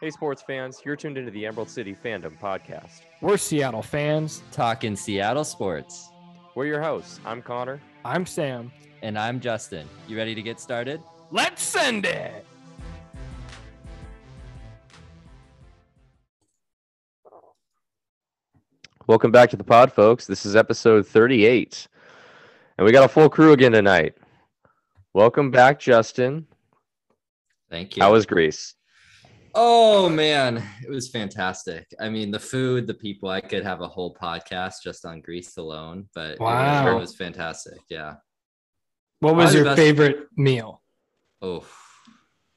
[0.00, 3.02] Hey, sports fans, you're tuned into the Emerald City Fandom Podcast.
[3.20, 4.42] We're Seattle fans.
[4.50, 6.10] Talking Seattle sports.
[6.56, 7.20] We're your hosts.
[7.24, 7.80] I'm Connor.
[8.04, 8.72] I'm Sam.
[9.02, 9.88] And I'm Justin.
[10.08, 11.00] You ready to get started?
[11.30, 12.44] Let's send it.
[19.06, 20.26] Welcome back to the pod, folks.
[20.26, 21.86] This is episode 38,
[22.78, 24.16] and we got a full crew again tonight.
[25.12, 26.48] Welcome back, Justin.
[27.70, 28.02] Thank you.
[28.02, 28.74] How was Greece?
[29.56, 31.86] Oh man, it was fantastic.
[32.00, 33.28] I mean, the food, the people.
[33.28, 36.80] I could have a whole podcast just on Greece alone, but Wow.
[36.80, 37.78] it, was, it was fantastic.
[37.88, 38.14] Yeah.
[39.20, 40.82] What was Probably your the best- favorite meal?
[41.40, 41.64] Oh,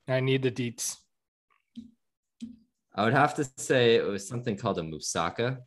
[0.07, 0.95] I need the deets.
[2.95, 5.57] I would have to say it was something called a moussaka.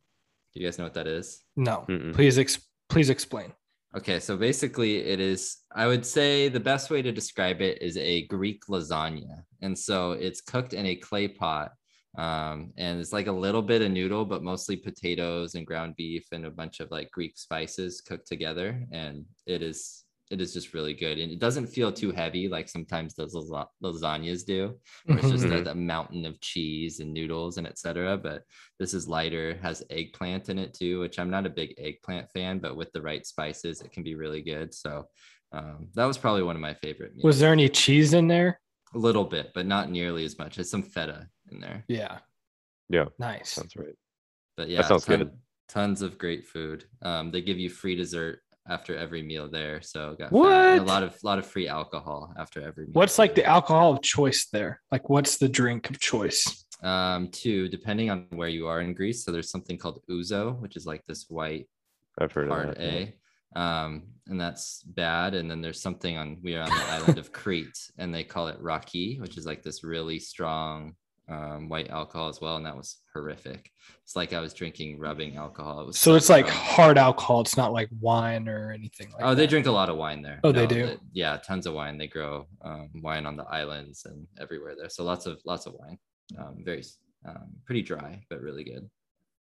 [0.53, 1.45] Do you guys know what that is?
[1.57, 2.13] No, Mm-mm.
[2.13, 3.53] please, ex- please explain.
[3.97, 7.97] Okay, so basically, it is, I would say the best way to describe it is
[7.97, 9.43] a Greek lasagna.
[9.63, 11.73] And so it's cooked in a clay pot.
[12.17, 16.25] Um, and it's like a little bit of noodle, but mostly potatoes and ground beef
[16.31, 18.87] and a bunch of like Greek spices cooked together.
[18.93, 21.19] And it is, it is just really good.
[21.19, 25.45] And it doesn't feel too heavy like sometimes those lasa- lasagnas do, where it's just
[25.45, 25.67] Mhm.
[25.67, 28.17] a, a mountain of cheese and noodles and etc.
[28.17, 28.45] But
[28.79, 32.61] this is lighter, has eggplant in it too, which I'm not a big eggplant fan,
[32.61, 34.73] but with the right spices, it can be really good.
[34.73, 35.07] So
[35.53, 37.25] um, that was probably one of my favorite meals.
[37.25, 38.61] Was there any cheese in there?
[38.93, 40.57] a little bit, but not nearly as much.
[40.57, 41.85] There's some feta in there.
[41.87, 42.19] Yeah,
[42.89, 43.51] Yeah, nice.
[43.53, 43.95] sounds right.
[44.57, 45.31] But yeah, sounds ton- good.
[45.69, 46.87] Tons of great food.
[47.01, 49.81] Um, they give you free dessert after every meal there.
[49.83, 50.79] So got What?
[50.79, 52.93] a lot of lot of free alcohol after every meal.
[52.95, 54.81] What's like the alcohol of choice there?
[54.93, 56.65] Like, what's the drink of choice?
[56.83, 59.23] um two, depending on where you are in Greece.
[59.25, 61.69] So there's something called ouzo, which is like this white
[62.19, 62.83] I've heard hard of that.
[62.85, 63.07] yeah.
[63.57, 63.61] A.
[63.61, 65.35] Um, and that's bad.
[65.35, 68.49] And then there's something on we are on the island of Crete, and they call
[68.49, 70.95] it raki, which is like this really strong
[71.31, 72.57] um, white alcohol as well.
[72.57, 73.71] And that was horrific.
[74.03, 75.81] It's like I was drinking rubbing alcohol.
[75.81, 77.41] It was So it's like hard alcohol.
[77.41, 80.41] It's not like wine or anything like oh, they drink a lot of wine there.
[80.43, 80.99] Oh, they do?
[81.13, 81.97] yeah, tons of wine.
[81.97, 84.91] They grow um, wine on the islands and everywhere there.
[84.91, 85.99] So lots of lots of wine.
[86.39, 86.85] Um, very
[87.27, 88.89] um, pretty dry, but really good.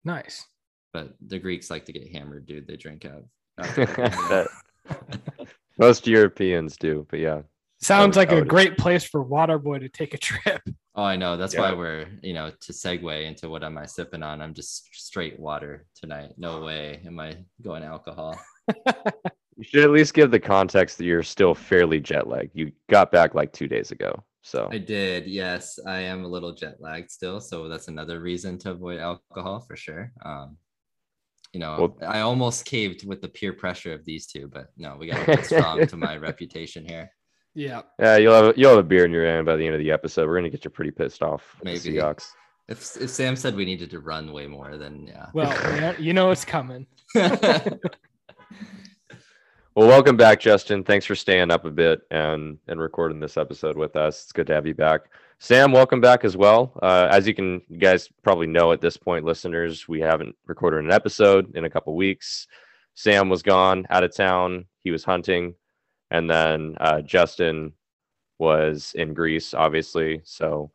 [0.04, 0.46] Nice.
[0.92, 2.66] But the Greeks like to get hammered, dude.
[2.66, 3.24] They drink out.
[5.78, 7.42] Most Europeans do, but yeah.
[7.80, 10.62] Sounds like a great place for Waterboy to take a trip.
[10.96, 11.36] Oh, I know.
[11.36, 11.60] That's Yeah.
[11.60, 14.40] why we're, you know, to segue into what am I sipping on?
[14.42, 16.32] I'm just straight water tonight.
[16.36, 18.38] No way am I going alcohol.
[19.60, 22.52] You should at least give the context that you're still fairly jet lagged.
[22.54, 24.22] You got back like two days ago.
[24.42, 25.26] So I did.
[25.26, 27.40] Yes, I am a little jet lagged still.
[27.40, 30.12] So that's another reason to avoid alcohol for sure.
[30.24, 30.58] Um,
[31.52, 34.96] you know, Well- I almost caved with the peer pressure of these two, but no,
[34.96, 37.10] we got to get strong to my reputation here.
[37.54, 37.82] Yeah.
[37.98, 39.90] yeah, you'll have you'll have a beer in your hand by the end of the
[39.90, 40.28] episode.
[40.28, 41.56] We're gonna get you pretty pissed off.
[41.60, 41.98] with the Maybe.
[41.98, 42.28] Seahawks.
[42.68, 45.26] If, if Sam said we needed to run way more, then yeah.
[45.32, 46.86] Well, you know it's coming.
[49.78, 50.82] Well, welcome back, Justin.
[50.82, 54.24] Thanks for staying up a bit and and recording this episode with us.
[54.24, 55.02] It's good to have you back.
[55.38, 56.76] Sam, welcome back as well.
[56.82, 60.84] Uh, as you can, you guys probably know at this point, listeners, we haven't recorded
[60.84, 62.48] an episode in a couple weeks.
[62.94, 64.64] Sam was gone, out of town.
[64.82, 65.54] He was hunting,
[66.10, 67.72] and then uh, Justin
[68.38, 70.20] was in Greece, obviously.
[70.24, 70.70] So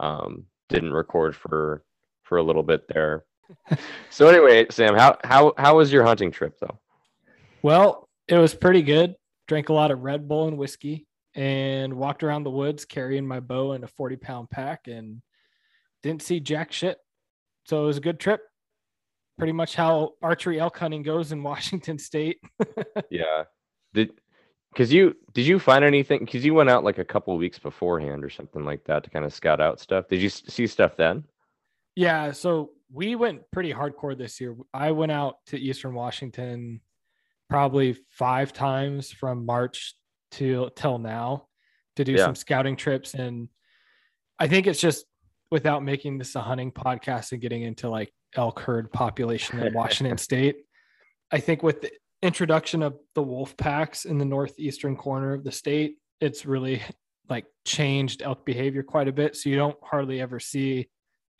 [0.00, 1.84] um, didn't record for
[2.22, 3.24] for a little bit there.
[4.10, 6.78] so anyway, Sam, how how how was your hunting trip though?
[7.62, 9.14] Well, it was pretty good.
[9.48, 13.40] Drank a lot of Red Bull and whiskey and walked around the woods carrying my
[13.40, 15.20] bow and a 40 pound pack and
[16.02, 16.98] didn't see jack shit.
[17.64, 18.40] So it was a good trip.
[19.38, 22.38] Pretty much how archery elk hunting goes in Washington state.
[23.10, 23.44] Yeah.
[23.92, 24.10] Did
[24.76, 26.20] because you did you find anything?
[26.20, 29.24] Because you went out like a couple weeks beforehand or something like that to kind
[29.24, 30.06] of scout out stuff.
[30.08, 31.24] Did you see stuff then?
[31.94, 34.54] Yeah, so we went pretty hardcore this year.
[34.74, 36.80] I went out to Eastern Washington
[37.48, 39.94] probably five times from March
[40.32, 41.46] to till now
[41.96, 42.26] to do Yeah.
[42.26, 43.48] some scouting trips and
[44.38, 45.06] I think it's just
[45.50, 50.18] without making this a hunting podcast and getting into like elk herd population in Washington
[50.18, 50.56] state.
[51.30, 51.90] I think with the
[52.26, 56.82] introduction of the wolf packs in the northeastern corner of the state, it's really
[57.28, 59.36] like changed elk behavior quite a bit.
[59.36, 60.88] So you don't hardly ever see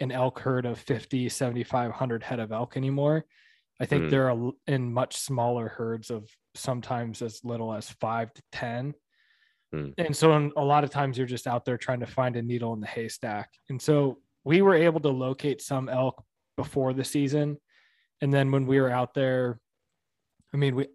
[0.00, 3.24] an elk herd of 50, 75, 100 head of elk anymore.
[3.80, 4.08] I think Hmm.
[4.10, 8.94] they're in much smaller herds of sometimes as little as five to 10.
[9.72, 9.90] Hmm.
[9.98, 12.72] And so a lot of times you're just out there trying to find a needle
[12.72, 13.50] in the haystack.
[13.68, 16.22] And so we were able to locate some elk
[16.56, 17.58] before the season.
[18.22, 19.60] And then when we were out there,
[20.56, 20.86] I mean, we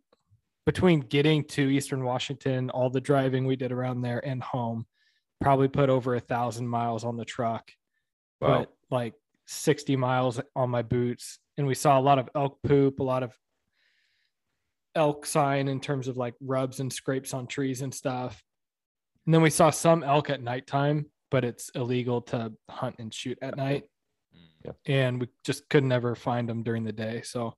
[0.66, 4.88] between getting to Eastern Washington, all the driving we did around there and home,
[5.40, 7.72] probably put over a thousand miles on the truck.
[8.40, 8.62] Wow.
[8.62, 9.14] put like
[9.46, 13.22] 60 miles on my boots and we saw a lot of elk poop a lot
[13.22, 13.38] of
[14.96, 18.44] elk sign in terms of like rubs and scrapes on trees and stuff
[19.28, 23.38] and then we saw some elk at nighttime but it's illegal to hunt and shoot
[23.44, 23.84] at night
[24.66, 24.76] Mm.
[24.86, 27.54] and we just could never find them during the day so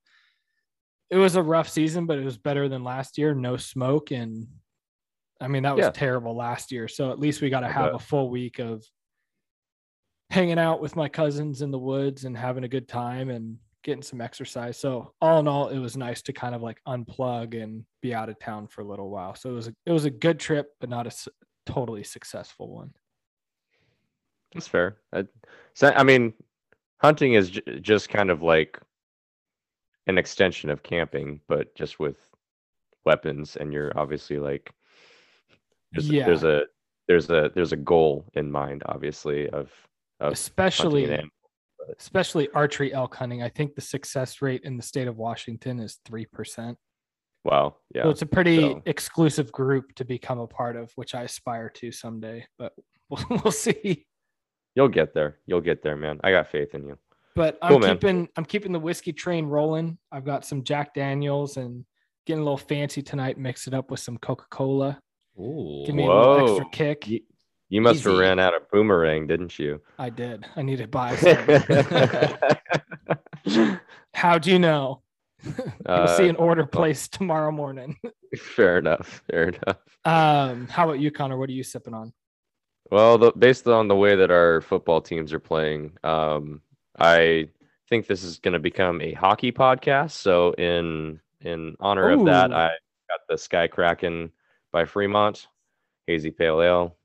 [1.09, 4.47] it was a rough season but it was better than last year no smoke and
[5.41, 5.91] i mean that was Yeah.
[5.91, 7.95] terrible last year so at least we got to have bet.
[7.95, 8.83] a full week of
[10.29, 14.01] hanging out with my cousins in the woods and having a good time and getting
[14.01, 17.83] some exercise so all in all it was nice to kind of like unplug and
[18.01, 20.09] be out of town for a little while so it was a, it was a
[20.09, 21.11] good trip but not a
[21.65, 22.91] totally successful one
[24.53, 24.97] That's fair.
[25.11, 25.25] I,
[25.73, 26.33] so, I mean,
[27.01, 28.79] hunting is j- just kind of like
[30.07, 32.17] an extension of camping, but just with
[33.05, 34.71] weapons, and you're obviously like
[35.91, 36.25] there's, Yeah.
[36.25, 36.63] there's a
[37.07, 39.71] there's a there's a goal in mind, obviously, of
[40.19, 41.29] of especially an animal.
[41.99, 43.43] especially archery elk hunting.
[43.43, 46.75] I think the success rate in the state of Washington is 3%.
[47.43, 51.13] Wow, yeah, So it's a pretty so- exclusive group to become a part of, which
[51.13, 52.71] I aspire to someday, but
[53.09, 54.05] we'll, we'll see.
[54.75, 55.39] you'll get there.
[55.45, 56.21] You'll get there, man.
[56.23, 56.97] I got faith in you.
[57.35, 57.95] But I'm Cool, man.
[57.95, 59.97] keeping I'm keeping the whiskey train rolling.
[60.11, 61.83] I've got some Jack Daniels and
[62.25, 64.99] getting a little fancy tonight, mix it up with some Coca-Cola.
[65.39, 65.83] Ooh.
[65.85, 67.07] Give me a little extra kick.
[67.07, 67.19] You,
[67.69, 69.81] you must have ran out of boomerang, didn't you?
[69.97, 70.45] I did.
[70.55, 71.37] I need to buy some.
[74.13, 75.01] How'd you know?
[75.43, 77.97] You'll see Uh, an order placed tomorrow morning.
[78.37, 79.21] fair enough.
[79.29, 79.77] Fair enough.
[80.05, 81.37] Um, how about you, Connor?
[81.37, 82.13] What are you sipping on?
[82.91, 86.61] Well, the, based on the way that our football teams are playing, um,
[86.97, 87.49] I
[87.89, 90.11] think this is going to become a hockey podcast.
[90.11, 92.69] So, in in honor of that, I
[93.09, 94.31] got the Sky Kraken
[94.71, 95.47] by Fremont,
[96.07, 96.95] hazy pale ale,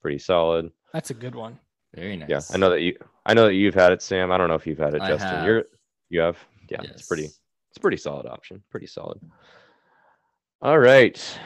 [0.00, 0.70] pretty solid.
[0.92, 1.58] That's a good one.
[1.94, 2.28] Very nice.
[2.28, 2.96] Yeah, I know that you.
[3.26, 4.32] I know that you've had it, Sam.
[4.32, 5.28] I don't know if you've had it, I Justin.
[5.28, 5.46] have.
[5.46, 5.64] You're
[6.08, 6.38] you have.
[6.70, 7.24] Yeah, it's pretty.
[7.24, 8.62] It's a pretty solid option.
[8.70, 9.20] Pretty solid.
[10.60, 11.38] All right.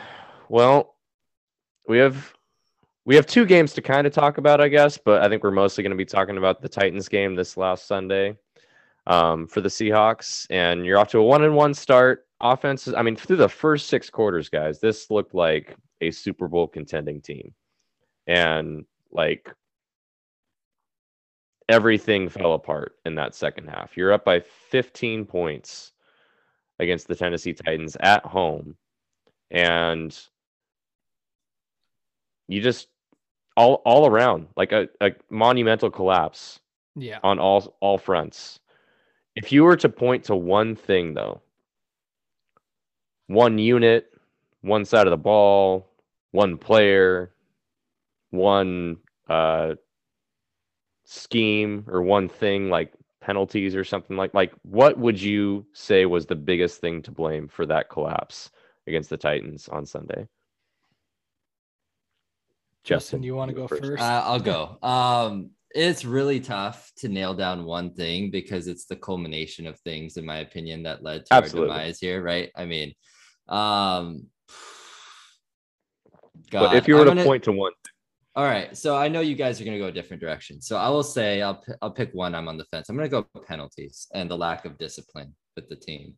[0.48, 0.94] Well,
[1.88, 2.32] we have
[3.06, 5.52] we have two games to kind of talk about, I guess, but I think we're
[5.52, 8.36] mostly going to be talking about the Titans game this last Sunday
[9.06, 10.44] um, for the Seahawks.
[10.50, 12.26] And you're off to a one and one start.
[12.40, 16.66] Offenses, I mean, through the first six quarters, guys, this looked like a Super Bowl
[16.66, 17.54] contending team.
[18.26, 19.54] And like
[21.68, 23.96] everything fell apart in that second half.
[23.96, 25.92] You're up by 15 points
[26.80, 28.76] against the Tennessee Titans at home.
[29.52, 30.18] And
[32.48, 32.88] you just
[33.56, 36.60] all all around like a, a monumental collapse
[36.94, 37.18] Yeah.
[37.22, 38.60] on all all fronts.
[39.34, 41.42] If you were to point to one thing though,
[43.26, 44.10] one unit,
[44.62, 45.88] one side of the ball,
[46.32, 47.32] one player,
[48.30, 48.98] one
[49.28, 49.74] uh
[51.04, 56.26] scheme or one thing like penalties or something like like what would you say was
[56.26, 58.50] the biggest thing to blame for that collapse
[58.86, 60.28] against the Titans on Sunday?
[62.86, 63.82] Justin, you want to go first.
[63.82, 64.02] first?
[64.02, 64.78] Uh, I'll go.
[64.82, 70.16] Um, it's really tough to nail down one thing because it's the culmination of things,
[70.16, 71.70] in my opinion, that led to Absolutely.
[71.70, 72.50] our demise here, right?
[72.56, 72.94] I mean,
[73.48, 74.26] um,
[76.52, 77.72] but if you were I'm to gonna- point to one
[78.36, 80.60] all right, so I know you guys are going to go a different direction.
[80.60, 82.34] So I will say I'll p- I'll pick one.
[82.34, 82.90] I'm on the fence.
[82.90, 86.14] I'm going to go penalties and the lack of discipline with the team.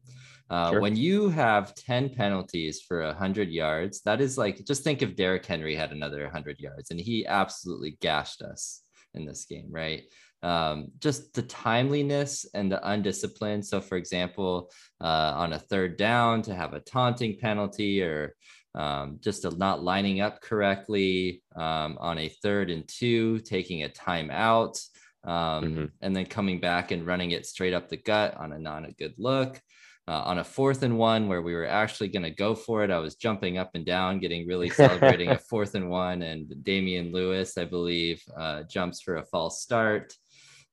[0.50, 0.80] Uh, Sure.
[0.80, 5.44] When you have 10 penalties for 100 yards, that is like just think if Derrick
[5.44, 8.82] Henry had another 100 yards and he absolutely gashed us
[9.14, 10.04] in this game, right?
[10.42, 13.64] Um, just the timeliness and the undiscipline.
[13.64, 18.34] So, for example, uh, on a third down to have a taunting penalty or
[18.74, 24.78] um, just not lining up correctly um, on a third and two, taking a timeout,
[25.24, 25.92] um, Mhm.
[26.00, 28.92] and then coming back and running it straight up the gut on a not a
[28.92, 29.60] good look.
[30.06, 32.90] Uh, on a fourth and one where we were actually going to go for it,
[32.90, 34.70] I was jumping up and down, getting really
[35.20, 39.60] celebrating a fourth and one, and Damien Lewis, I believe, uh, jumps for a false
[39.60, 40.14] start.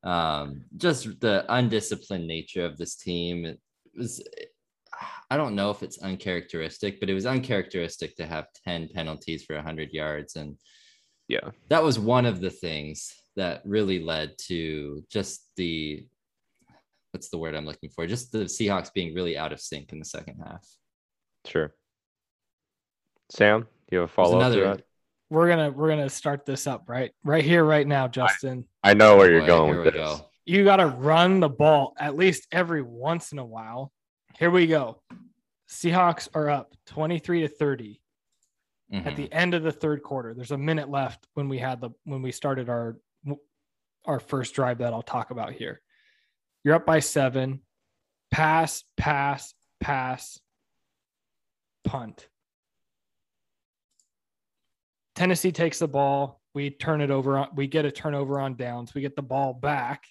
[0.04, 3.60] Um, just the undisciplined nature of this team it
[3.98, 4.24] was
[5.30, 9.56] I don't know if it's uncharacteristic, but it was uncharacteristic to have 10 penalties for
[9.56, 10.36] 100 yards.
[10.38, 10.58] And
[11.28, 11.52] Yeah.
[11.70, 16.06] that was one of the things that really led to just the
[17.12, 18.06] what's the word I'm looking for?
[18.08, 20.66] Just the Seahawks being really out of sync in the second half.
[21.46, 21.74] Sure.
[23.32, 24.82] Sam, you have a There's follow up to that?
[25.30, 29.18] we're gonna we're gonna start this up right right here right now justin I know
[29.18, 29.96] where you're Boy, going with this.
[29.96, 30.26] go.
[30.46, 33.92] you gotta run the ball at least every once in a while
[34.38, 35.02] here we go
[35.68, 38.00] seahawks are up 23 to 30
[38.94, 39.16] at Mhm.
[39.16, 42.22] the end of the third quarter there's a minute left when we had the when
[42.22, 42.96] we started our
[44.06, 45.82] our first drive that I'll talk about here.
[46.64, 47.62] You're up by seven,
[48.32, 50.40] pass, pass, pass,
[51.84, 52.28] punt.
[55.16, 56.42] Tennessee takes the ball.
[56.54, 57.48] We turn it over.
[57.56, 58.94] We get a turnover on downs.
[58.94, 60.06] We get the ball back.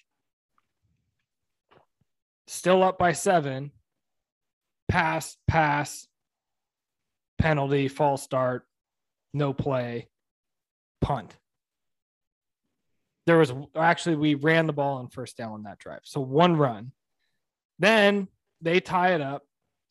[2.47, 3.71] Still up by seven.
[4.87, 6.07] Pass, pass,
[7.39, 8.65] penalty, false start,
[9.33, 10.07] no play,
[11.01, 11.35] punt.
[13.25, 16.01] There was actually, we ran the ball on first down on that drive.
[16.03, 16.91] So one run.
[17.79, 18.27] Then
[18.61, 19.43] they tie it up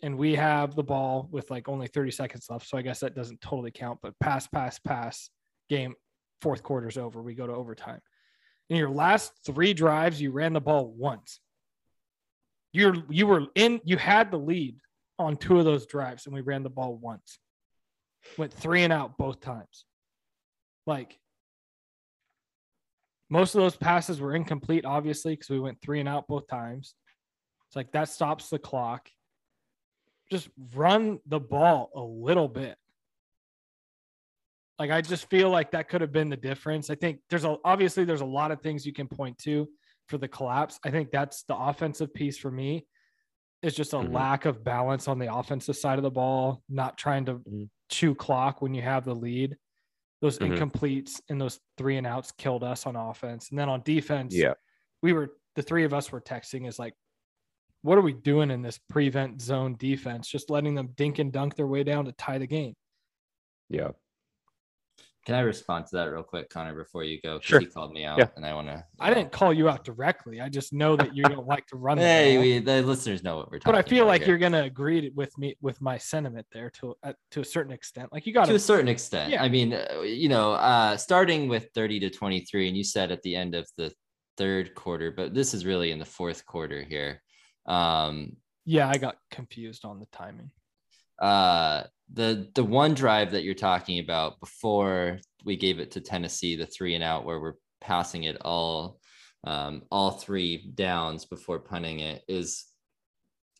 [0.03, 2.69] and we have the ball with like only 30 seconds left.
[2.69, 5.31] So I guess that doesn't totally count, but pass, pass, pass,
[5.69, 5.95] game,
[6.41, 7.23] fourth quarter's over.
[7.23, 8.01] We go to overtime.
[8.71, 11.41] In your last three drives, you ran the ball once.
[12.73, 14.77] You're you were in, you had the lead
[15.19, 17.39] on two of those drives, and we ran the ball once.
[18.37, 19.85] Went three and out both times.
[20.87, 21.19] Like
[23.35, 26.95] most of those passes were incomplete, obviously, because we went three and out both times.
[27.67, 29.09] It's like that stops the clock.
[30.31, 32.77] Just run the ball a little bit.
[34.79, 36.91] Like I just feel like that could have been the difference.
[36.91, 39.69] I think there's a obviously there's a lot of things you can point to
[40.07, 40.79] for the collapse.
[40.85, 42.87] I think that's the offensive piece for me.
[43.63, 44.15] Is just a mm-hmm.
[44.15, 47.65] lack of balance on the offensive side of the ball, not trying to mm-hmm.
[47.91, 49.57] chew clock when you have the lead.
[50.25, 50.55] Those mm-hmm.
[50.55, 53.51] incompletes and those three and outs killed us on offense.
[53.51, 54.55] And then on defense, yeah,
[55.03, 56.95] we were the three of us were texting is like,
[57.83, 60.27] what are we doing in this prevent zone defense?
[60.27, 62.73] Just letting them dink and dunk their way down to tie the game.
[63.69, 63.91] Yeah.
[65.25, 67.41] Can I respond to that real quick, Connor, before you go?
[67.41, 67.59] Sure.
[67.59, 68.27] He called me out, yeah.
[68.37, 68.85] and I want to.
[69.01, 70.43] I didn't call you out directly.
[70.43, 71.97] I just know that you don't like to run.
[71.97, 73.73] hey, we, the listeners know what we're talking.
[73.73, 74.31] But I feel like here.
[74.31, 78.13] you're gonna agree with me with my sentiment there to uh, to a certain extent.
[78.13, 79.33] Like you got to a certain extent.
[79.33, 79.43] Yeah.
[79.43, 83.23] I mean, uh, you know, uh, starting with 30 to 23, and you said at
[83.23, 83.93] the end of the
[84.37, 87.23] third quarter, but this is really in the fourth quarter here.
[87.67, 90.51] Um, yeah, I got confused on the timing.
[91.21, 96.57] Uh, the the one drive that you're talking about before we gave it to Tennessee,
[96.57, 98.99] the three and out where we're passing it all
[99.45, 102.65] um, all three downs before punting it is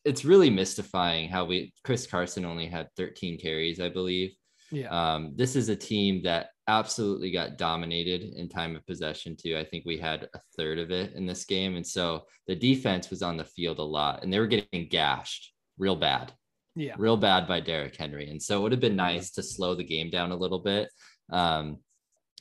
[0.05, 4.35] it's really mystifying how we Chris Carson only had 13 carries, I believe.
[4.71, 4.89] Yeah.
[4.89, 9.57] Um, this is a team that absolutely got dominated in time of possession too.
[9.57, 11.77] I think we had a third of it in this game.
[11.77, 15.53] And so the defense was on the field a lot and they were getting gashed
[15.79, 16.33] real bad.
[16.77, 16.95] Yeah.
[16.99, 18.29] Real bad by Derrick Henry.
[18.31, 20.89] And so it would have been nice to slow the game down a little bit
[21.31, 21.79] um,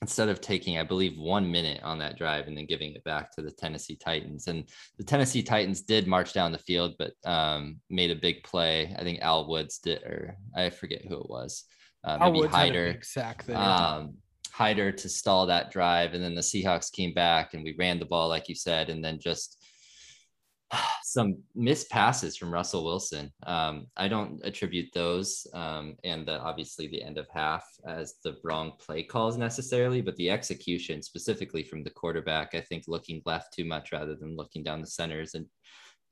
[0.02, 3.32] instead of taking, I believe, one minute on that drive and then giving it back
[3.36, 4.48] to the Tennessee Titans.
[4.48, 8.96] And the Tennessee Titans did march down the field, but um, made a big play.
[8.98, 11.66] I think Al Woods did, or I forget who it was.
[12.04, 12.88] Uh, maybe Al Hyder.
[12.88, 13.54] Exactly.
[13.54, 14.16] Um,
[14.52, 16.13] Hyder to stall that drive.
[16.13, 19.04] And then the Seahawks came back and we ran the ball, like you said, and
[19.04, 19.63] then just
[21.13, 23.32] some missed passes from Russell Wilson.
[23.46, 28.38] Um, I don't attribute those um, and the, obviously the end of half as the
[28.43, 33.53] wrong play calls necessarily, but the execution specifically from the quarterback, I think looking left
[33.53, 35.46] too much rather than looking down the centers and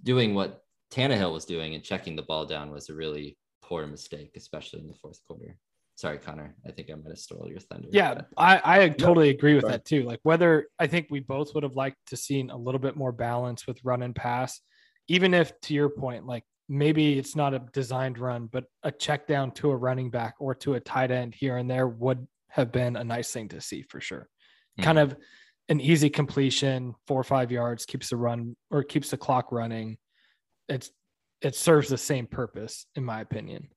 [0.03, 4.34] doing what Tannehill was doing and checking the ball down was a really poor mistake,
[4.36, 5.58] especially in the fourth quarter.
[5.96, 6.55] Sorry, Connor.
[6.63, 7.88] I think I might have stole your thunder.
[7.91, 8.27] Yeah, but...
[8.38, 10.03] I, I totally agree with that too.
[10.03, 13.12] Like whether I think we both would have liked to seen a little bit more
[13.12, 14.62] balance with run and pass,
[15.08, 19.27] even if to your point, like maybe it's not a designed run, but a check
[19.27, 22.72] down to a running back or to a tight end here and there would have
[22.72, 24.27] been a nice thing to see for sure.
[24.77, 24.84] Mm-hmm.
[24.84, 25.15] Kind of
[25.70, 29.98] an easy completion, four or five yards, keeps the run or keeps the clock running.
[30.67, 30.91] It's
[31.41, 33.70] it serves the same purpose, in my opinion.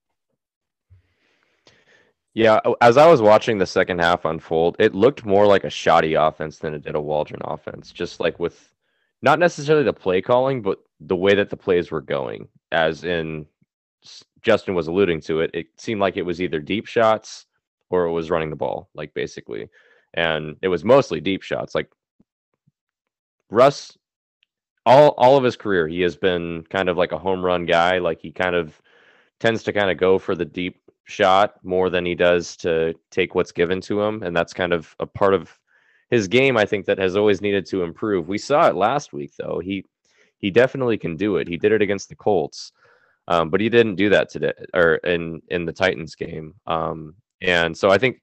[2.35, 6.21] Yeah, as I was watching the second half unfold, it looked more like a Schotty
[6.21, 7.93] offense than it did a Waldron offense.
[7.93, 8.75] Just like with
[9.23, 12.49] not necessarily the play calling, but the way that the plays were going.
[12.73, 13.47] As in
[14.43, 17.47] Justin was alluding to it, it seemed like it was either deep shots
[17.91, 19.69] or it was running the ball, like basically.
[20.15, 21.75] And it was mostly deep shots.
[21.75, 21.91] Like
[23.51, 23.97] Russ,
[24.87, 27.99] all all of his career, he has been kind of like a home run guy.
[27.99, 28.81] Like he kind of
[29.41, 33.35] tends to kind of go for the deep shot more than he does to take
[33.35, 34.23] what's given to him.
[34.23, 35.59] And that's kind of a part of
[36.11, 38.29] his game, I think, that has always needed to improve.
[38.29, 39.61] We saw it last week, though.
[39.63, 39.85] He
[40.45, 41.49] he definitely can do it.
[41.49, 42.73] He did it against the Colts,
[43.29, 46.53] um, but he didn't do that today or in in the Titans game.
[46.67, 48.21] Um, and so I think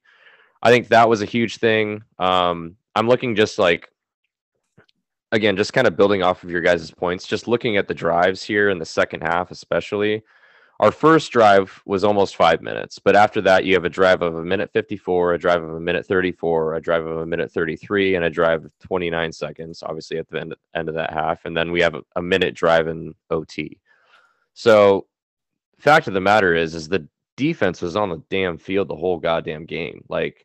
[0.62, 2.04] I think that was a huge thing.
[2.20, 3.88] Um, I'm looking just like
[5.32, 8.44] again, just kind of building off of your guys' points, just looking at the drives
[8.44, 10.22] here in the second half, especially
[10.82, 14.34] our first drive was almost five minutes, but after that, you have a drive of
[14.34, 18.16] a minute 54, a drive of a minute 34, a drive of a minute 33,
[18.16, 21.44] and a drive of 29 seconds, obviously at the end, end of that half.
[21.44, 23.78] And then we have a, a minute drive in OT.
[24.54, 25.06] So,
[25.78, 29.20] fact of the matter is, is the defense was on the damn field the whole
[29.20, 30.04] goddamn game.
[30.08, 30.44] Like,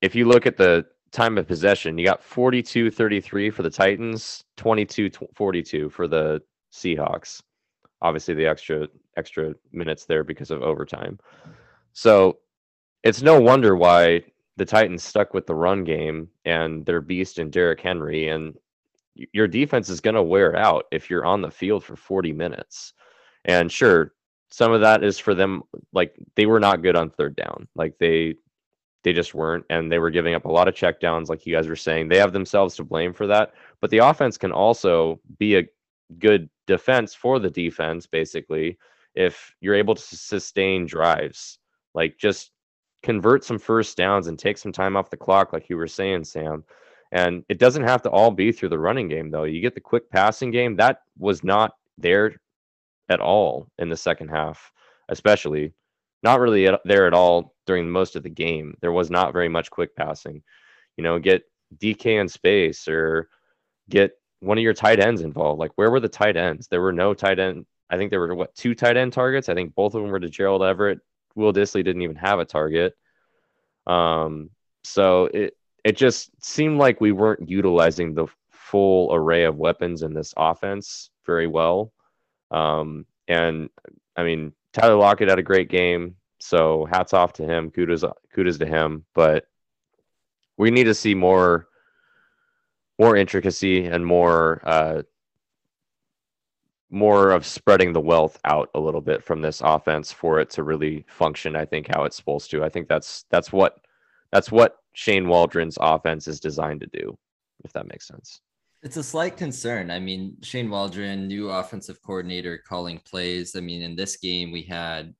[0.00, 4.42] if you look at the time of possession, you got 42 33 for the Titans,
[4.56, 6.40] 22 42 for the
[6.72, 7.42] Seahawks
[8.02, 11.18] obviously the extra extra minutes there because of overtime.
[11.92, 12.38] So
[13.02, 14.22] it's no wonder why
[14.56, 18.54] the Titans stuck with the run game and their beast in Derrick Henry and
[19.14, 22.92] your defense is going to wear out if you're on the field for 40 minutes.
[23.44, 24.12] And sure,
[24.50, 27.68] some of that is for them like they were not good on third down.
[27.74, 28.34] Like they
[29.02, 31.68] they just weren't and they were giving up a lot of checkdowns like you guys
[31.68, 32.08] were saying.
[32.08, 35.64] They have themselves to blame for that, but the offense can also be a
[36.18, 38.78] good defense for the defense, basically,
[39.14, 41.58] if you're able to sustain drives.
[41.94, 42.52] Like just
[43.02, 46.24] convert some first downs and take some time off the clock, like you were saying,
[46.24, 46.64] Sam.
[47.12, 49.44] And it doesn't have to all be through the running game, though.
[49.44, 50.76] You get the quick passing game.
[50.76, 52.36] That was not there
[53.08, 54.70] at all in the second half,
[55.08, 55.74] especially.
[56.22, 58.76] Not really there at all during most of the game.
[58.80, 60.42] There was not very much quick passing.
[60.96, 61.42] You know, get
[61.78, 63.28] DK in space or
[63.88, 65.60] get one of your tight ends involved.
[65.60, 66.68] Like, where were the tight ends?
[66.68, 67.66] There were no tight end.
[67.88, 69.48] I think there were what two tight end targets.
[69.48, 71.00] I think both of them were to Gerald Everett.
[71.34, 72.96] Will Dissly didn't even have a target.
[73.86, 74.50] Um,
[74.82, 80.14] so it it just seemed like we weren't utilizing the full array of weapons in
[80.14, 81.92] this offense very well.
[82.50, 83.70] Um, and
[84.16, 87.70] I mean, Tyler Lockett had a great game, so hats off to him.
[87.70, 88.04] Kudos
[88.34, 89.04] kudos to him.
[89.14, 89.46] But
[90.56, 91.68] we need to see more
[93.00, 95.02] more intricacy and more uh,
[96.90, 100.64] more of spreading the wealth out a little bit from this offense for it to
[100.64, 101.56] really function.
[101.56, 102.62] I think how it's supposed to.
[102.62, 103.78] I think that's that's what
[104.32, 107.16] that's what Shane Waldron's offense is designed to do,
[107.64, 108.42] if that makes sense.
[108.82, 109.90] It's a slight concern.
[109.90, 113.56] I mean, Shane Waldron, new offensive coordinator, calling plays.
[113.56, 115.14] I mean, in this game, we had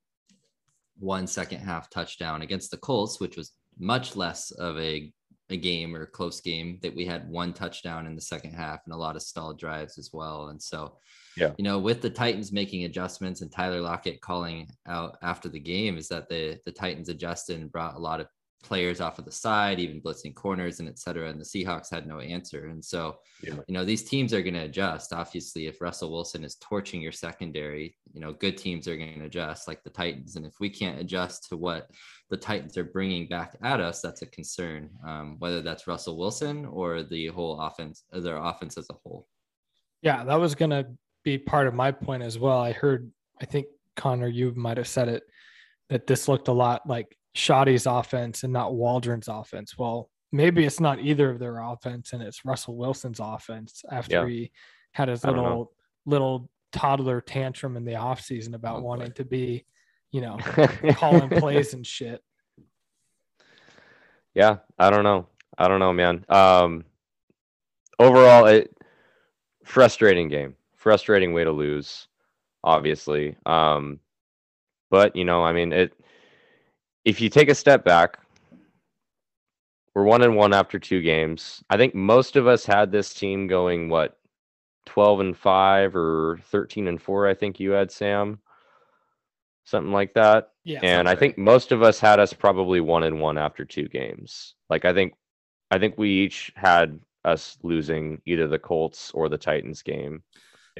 [0.98, 5.10] one second half touchdown against the Colts, which was much less of a
[5.50, 8.80] a game or a close game that we had one touchdown in the second half
[8.84, 10.48] and a lot of stalled drives as well.
[10.48, 10.98] And so,
[11.36, 15.60] yeah, you know, with the Titans making adjustments and Tyler Lockett calling out after the
[15.60, 18.26] game, is that the the Titans adjusted and brought a lot of
[18.62, 21.28] players off of the side, even blitzing corners and et cetera.
[21.28, 22.66] And the Seahawks had no answer.
[22.66, 23.54] And so, yeah.
[23.66, 25.12] you know, these teams are going to adjust.
[25.12, 29.24] Obviously, if Russell Wilson is torching your secondary, you know, good teams are going to
[29.24, 30.36] adjust like the Titans.
[30.36, 31.90] And if we can't adjust to what
[32.28, 36.66] the Titans are bringing back at us, that's a concern, um, whether that's Russell Wilson
[36.66, 39.26] or the whole offense, or their offense as a whole.
[40.02, 40.86] Yeah, that was going to
[41.24, 42.58] be part of my point as well.
[42.58, 45.24] I heard, I think, Connor, you might have said it,
[45.88, 49.78] that this looked a lot like Schotty's offense and not Waldron's offense.
[49.78, 54.34] Well, maybe it's not either of their offense and it's Russell Wilson's offense after yeah.
[54.34, 54.50] he
[54.92, 55.72] had his little
[56.06, 59.14] little toddler tantrum in the offseason about oh, wanting boy.
[59.14, 59.64] to be,
[60.12, 60.38] you know,
[60.92, 62.22] calling plays and shit.
[64.34, 65.26] Yeah, I don't know.
[65.58, 66.24] I don't know, man.
[66.28, 66.84] Um
[67.98, 68.76] overall it
[69.64, 70.56] frustrating game.
[70.76, 72.08] Frustrating way to lose,
[72.64, 73.36] obviously.
[73.46, 74.00] Um
[74.90, 75.92] but you know, I mean it
[77.04, 78.18] if you take a step back,
[79.94, 81.62] we're one and one after two games.
[81.70, 84.18] I think most of us had this team going what
[84.86, 88.40] 12 and 5 or 13 and 4 I think you had Sam
[89.64, 90.50] something like that.
[90.64, 90.80] Yeah.
[90.82, 91.18] And I right.
[91.18, 94.54] think most of us had us probably 1 and 1 after two games.
[94.68, 95.14] Like I think
[95.70, 100.22] I think we each had us losing either the Colts or the Titans game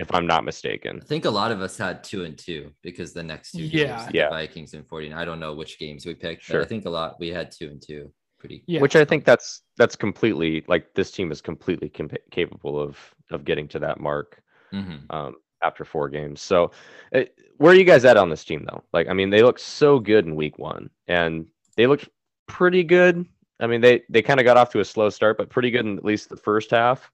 [0.01, 0.99] if I'm not mistaken.
[1.03, 4.01] I think a lot of us had two and two because the next two yeah.
[4.01, 4.31] games, yeah.
[4.31, 5.17] Vikings and 49.
[5.17, 6.61] I don't know which games we picked, sure.
[6.61, 8.11] but I think a lot we had two and two.
[8.39, 8.81] Pretty, yeah.
[8.81, 12.97] Which I think that's that's completely like this team is completely comp- capable of
[13.31, 15.15] of getting to that mark mm-hmm.
[15.15, 16.41] um, after four games.
[16.41, 16.71] So,
[17.13, 18.83] it, eh, where are you guys at on this team though?
[18.95, 21.45] Like, I mean, they look so good in week one, and
[21.77, 22.09] they looked
[22.49, 23.27] pretty good.
[23.61, 25.85] I mean, they they kind of got off to a slow start, but pretty good
[25.85, 27.13] in at least the first half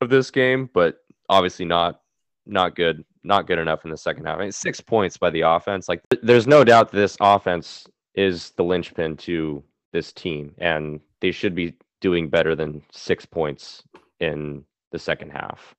[0.00, 0.70] of this game.
[0.72, 0.98] But
[1.32, 2.01] obviously not
[2.46, 4.38] not good, not good enough in the second half.
[4.38, 5.88] I mean, six points by the offense.
[5.88, 11.54] Like, there's no doubt this offense is the linchpin to this team, and they should
[11.54, 13.84] be doing better than six points
[14.20, 15.74] in the second half.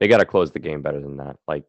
[0.00, 1.36] They got to close the game better than that.
[1.48, 1.64] Like,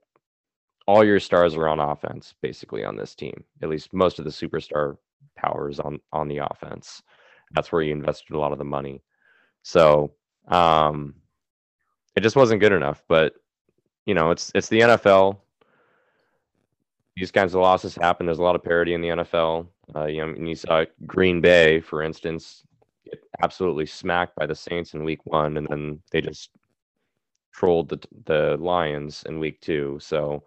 [0.88, 3.44] all your stars are on offense, basically, on this team.
[3.64, 4.98] At least most of the superstar
[5.36, 7.02] powers on on the offense.
[7.52, 9.02] That's where you invested a lot of the money.
[9.64, 10.14] So,
[10.48, 11.16] um,
[12.16, 13.04] it just wasn't good enough.
[13.08, 13.34] But
[14.06, 15.38] you know, it's it's the NFL.
[17.16, 18.26] these kinds of losses happen.
[18.26, 19.68] There's a lot of parity in the NFL.
[19.96, 22.64] Uh, you know, you saw Green Bay, for instance,
[23.06, 26.52] get absolutely smacked by the Saints in Week One, and then they just
[27.54, 29.98] trolled the the Lions in Week Two.
[30.02, 30.44] So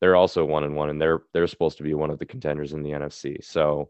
[0.00, 2.72] they're also one and one, and they're they're supposed to be one of the contenders
[2.72, 3.42] in the NFC.
[3.42, 3.88] So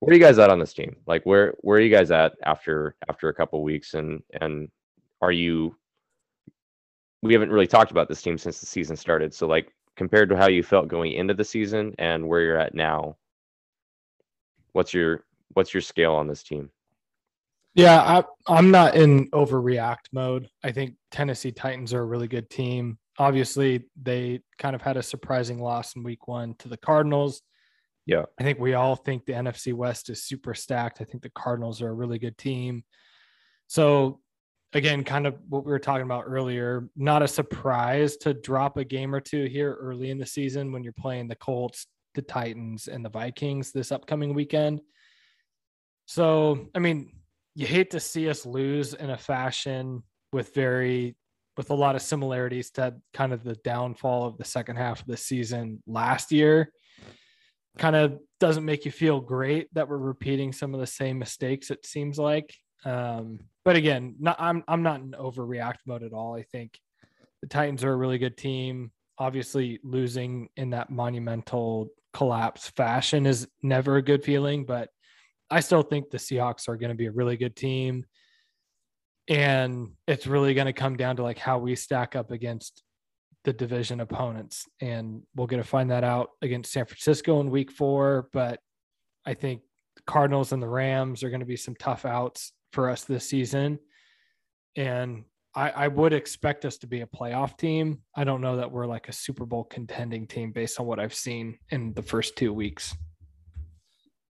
[0.00, 0.96] where are you guys at on this team?
[1.06, 4.68] Like where where are you guys at after after a couple weeks, and and
[5.22, 5.76] are you?
[7.22, 9.32] We haven't really talked about this team since the season started.
[9.32, 12.74] So like compared to how you felt going into the season and where you're at
[12.74, 13.16] now,
[14.72, 16.70] what's your what's your scale on this team?
[17.74, 20.48] Yeah, I, I'm not in overreact mode.
[20.62, 22.98] I think Tennessee Titans are a really good team.
[23.18, 27.40] Obviously, they kind of had a surprising loss in week one to the Cardinals.
[28.04, 28.24] Yeah.
[28.38, 31.00] I think we all think the NFC West is super stacked.
[31.00, 32.84] I think the Cardinals are a really good team.
[33.68, 34.20] So,
[34.74, 38.84] again, kind of what we were talking about earlier, not a surprise to drop a
[38.84, 42.88] game or two here early in the season when you're playing the Colts, the Titans,
[42.88, 44.80] and the Vikings this upcoming weekend.
[46.06, 47.12] So, I mean,
[47.54, 51.16] you hate to see us lose in a fashion with very
[51.56, 55.06] with a lot of similarities to kind of the downfall of the second half of
[55.06, 56.72] the season last year
[57.76, 61.70] kind of doesn't make you feel great that we're repeating some of the same mistakes
[61.70, 62.54] it seems like
[62.84, 66.78] um, but again not, i'm i'm not in overreact mode at all i think
[67.40, 73.48] the titans are a really good team obviously losing in that monumental collapse fashion is
[73.62, 74.88] never a good feeling but
[75.52, 78.06] I still think the Seahawks are going to be a really good team.
[79.28, 82.82] And it's really going to come down to like how we stack up against
[83.44, 84.66] the division opponents.
[84.80, 88.28] And we'll get to find that out against San Francisco in week four.
[88.32, 88.60] But
[89.26, 89.60] I think
[90.06, 93.78] Cardinals and the Rams are going to be some tough outs for us this season.
[94.76, 98.00] And I, I, would expect us to be a playoff team.
[98.16, 101.14] I don't know that we're like a Super Bowl contending team based on what I've
[101.14, 102.94] seen in the first two weeks.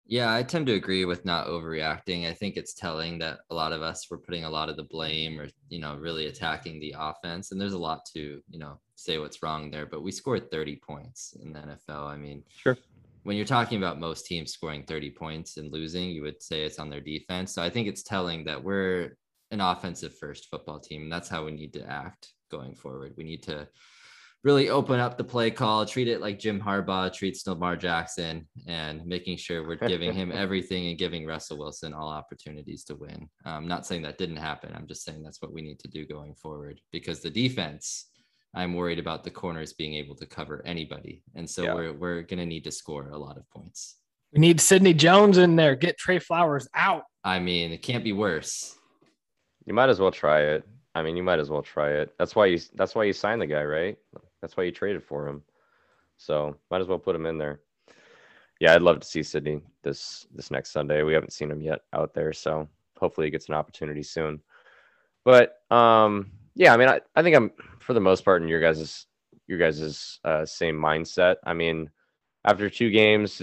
[0.07, 2.27] Yeah, I tend to agree with not overreacting.
[2.27, 4.83] I think it's telling that a lot of us were putting a lot of the
[4.83, 7.51] blame or, you know, really attacking the offense.
[7.51, 10.81] And there's a lot to, you know, say what's wrong there, but we scored 30
[10.85, 12.07] points in the NFL.
[12.07, 12.77] I mean, sure.
[13.23, 16.79] When you're talking about most teams scoring 30 points and losing, you would say it's
[16.79, 17.53] on their defense.
[17.53, 19.15] So I think it's telling that we're
[19.51, 21.03] an offensive first football team.
[21.03, 23.13] And that's how we need to act going forward.
[23.17, 23.67] We need to
[24.43, 29.05] really open up the play call, treat it like Jim Harbaugh treats Lamar Jackson, and
[29.05, 33.29] making sure we're giving him everything and giving Russell Wilson all opportunities to win.
[33.45, 34.73] I'm not saying that didn't happen.
[34.75, 38.07] I'm just saying that's what we need to do going forward because the defense,
[38.53, 41.21] I'm worried about the corners being able to cover anybody.
[41.35, 41.73] And so yeah.
[41.73, 43.97] we're, we're going to need to score a lot of points.
[44.33, 45.75] We need Sidney Jones in there.
[45.75, 47.03] Get Tre Flowers out.
[47.23, 48.75] I mean, it can't be worse.
[49.65, 50.67] You might as well try it.
[50.95, 52.13] I mean, you might as well try it.
[52.17, 52.59] That's why you.
[52.75, 53.97] That's why you signed the guy, right?
[54.41, 55.43] That's why you traded for him.
[56.17, 57.61] So might as well put him in there.
[58.59, 61.03] Yeah, I'd love to see Sidney this this next Sunday.
[61.03, 62.67] We haven't seen him yet out there, so
[62.99, 64.41] hopefully he gets an opportunity soon.
[65.23, 68.61] But um, yeah, I mean, I, I think I'm for the most part in your
[68.61, 69.07] guys's
[69.47, 71.35] your guys's uh, same mindset.
[71.45, 71.89] I mean,
[72.45, 73.41] after two games,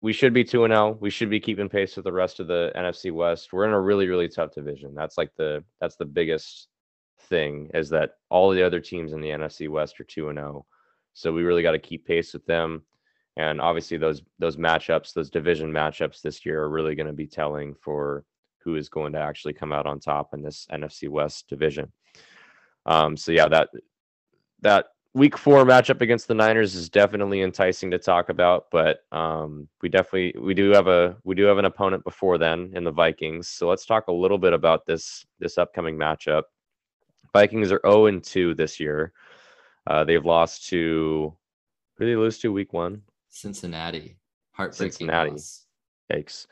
[0.00, 0.88] we should be two and zero.
[0.88, 0.98] Oh.
[1.00, 3.52] We should be keeping pace with the rest of the NFC West.
[3.52, 4.94] We're in a really really tough division.
[4.94, 6.68] That's like the that's the biggest
[7.22, 10.64] thing is that all the other teams in the NFC West are 2 and 0.
[11.14, 12.82] So we really got to keep pace with them.
[13.36, 17.26] And obviously those those matchups, those division matchups this year are really going to be
[17.26, 18.24] telling for
[18.58, 21.92] who is going to actually come out on top in this NFC West division.
[22.88, 23.68] Um, so yeah, that
[24.62, 29.68] that week four matchup against the Niners is definitely enticing to talk about, but um,
[29.82, 32.90] we definitely we do have a we do have an opponent before then in the
[32.90, 33.46] Vikings.
[33.48, 36.44] So let's talk a little bit about this this upcoming matchup.
[37.34, 39.12] Vikings are 0 and 2 this year.
[39.86, 41.36] Uh, they've lost to
[41.96, 43.02] who did they lose to week one?
[43.28, 44.16] Cincinnati.
[44.52, 45.30] Heartbreaking Cincinnati.
[45.32, 45.66] Loss.
[46.10, 46.46] Thanks.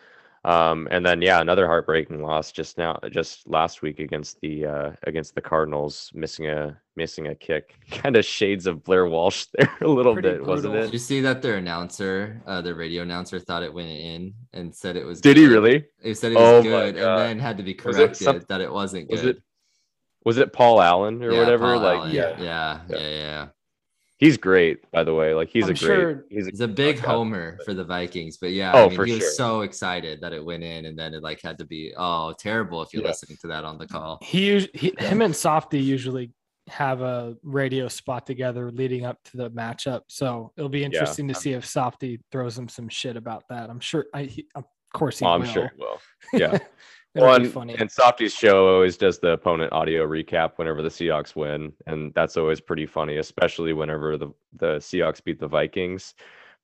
[0.46, 4.92] Um, and then yeah, another heartbreaking loss just now, just last week against the uh,
[5.02, 7.74] against the Cardinals, missing a missing a kick.
[7.90, 10.54] Kind of shades of Blair Walsh there a little Pretty bit, brutal.
[10.54, 10.82] wasn't it?
[10.82, 14.72] Did you see that their announcer, uh, the radio announcer, thought it went in and
[14.72, 15.20] said it was.
[15.20, 15.40] Did good.
[15.40, 15.84] he really?
[16.00, 18.44] He said it was oh good, and then had to be corrected it some...
[18.48, 19.16] that it wasn't good.
[19.16, 19.42] Was it
[20.24, 21.72] was it Paul Allen or yeah, whatever?
[21.72, 22.14] Paul like Allen.
[22.14, 22.36] Yeah.
[22.38, 22.80] yeah.
[22.88, 23.46] yeah, yeah, yeah,
[24.18, 25.34] He's great, by the way.
[25.34, 25.86] Like he's I'm a great.
[25.86, 28.96] Sure he's, a, he's a big homer for the Vikings, but yeah, oh, I mean,
[28.96, 31.66] for he was so excited that it went in, and then it like had to
[31.66, 33.08] be oh terrible if you're yeah.
[33.08, 34.18] listening to that on the call.
[34.22, 36.32] He, he him and Softy usually
[36.68, 41.34] have a radio spot together leading up to the matchup, so it'll be interesting yeah.
[41.34, 43.68] to see if Softy throws him some shit about that.
[43.68, 44.06] I'm sure.
[44.14, 45.42] I, he, of course, he oh, will.
[45.42, 46.00] I'm sure he will.
[46.32, 46.58] Yeah.
[47.16, 47.76] It'll Well, be and, funny.
[47.78, 52.36] and Softy's show always does the opponent audio recap whenever the Seahawks win, and that's
[52.36, 56.14] always pretty funny, especially whenever the the Seahawks beat the Vikings,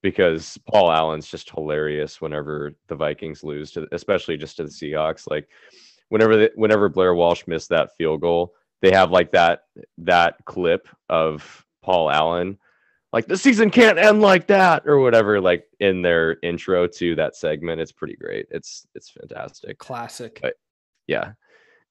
[0.03, 5.25] because Paul Allen's just hilarious whenever the Vikings lose to, especially just to the Seahawks.
[5.31, 5.49] Like
[6.11, 9.65] whenever the, whenever Blair Walsh missed that field goal, they have like that
[9.99, 12.59] that clip of Paul Allen.
[13.13, 15.41] Like the season can't end like that, or whatever.
[15.41, 18.47] Like in their intro to that segment, it's pretty great.
[18.51, 20.39] It's it's fantastic Classic.
[20.41, 20.55] But-
[21.07, 21.33] yeah.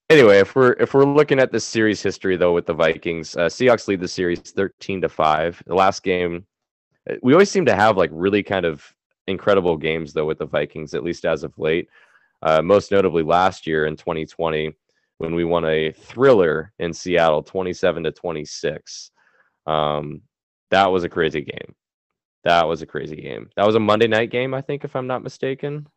[0.10, 3.46] Anyway, if we're if we're looking at the series history though with the Vikings, uh,
[3.46, 5.62] Seahawks lead the series thirteen to five.
[5.68, 6.46] The last game,
[7.10, 8.84] uh, we always seem to have like really kind of
[9.28, 11.88] incredible games though with the Vikings, at least as of late.
[12.42, 14.74] Uh, most notably last year in 2020
[15.20, 19.12] when we won a thriller in Seattle, 27 to 26.
[19.68, 20.24] Um,
[20.72, 21.76] that was a crazy game.
[22.44, 23.50] That was a crazy game.
[23.56, 25.88] That was a Monday night game, I think, if I'm not mistaken.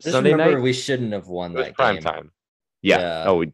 [0.00, 0.62] Just Sunday remember, night.
[0.62, 2.02] we shouldn't have won It was that prime game.
[2.04, 2.32] time.
[2.82, 3.00] Yeah.
[3.00, 3.24] Yeah.
[3.28, 3.52] Oh, we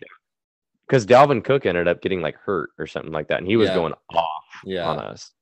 [0.86, 3.68] because Dalvin Cook ended up getting like hurt or something like that, and he was
[3.68, 3.74] Yeah.
[3.74, 4.88] going off Yeah.
[4.88, 5.32] on us.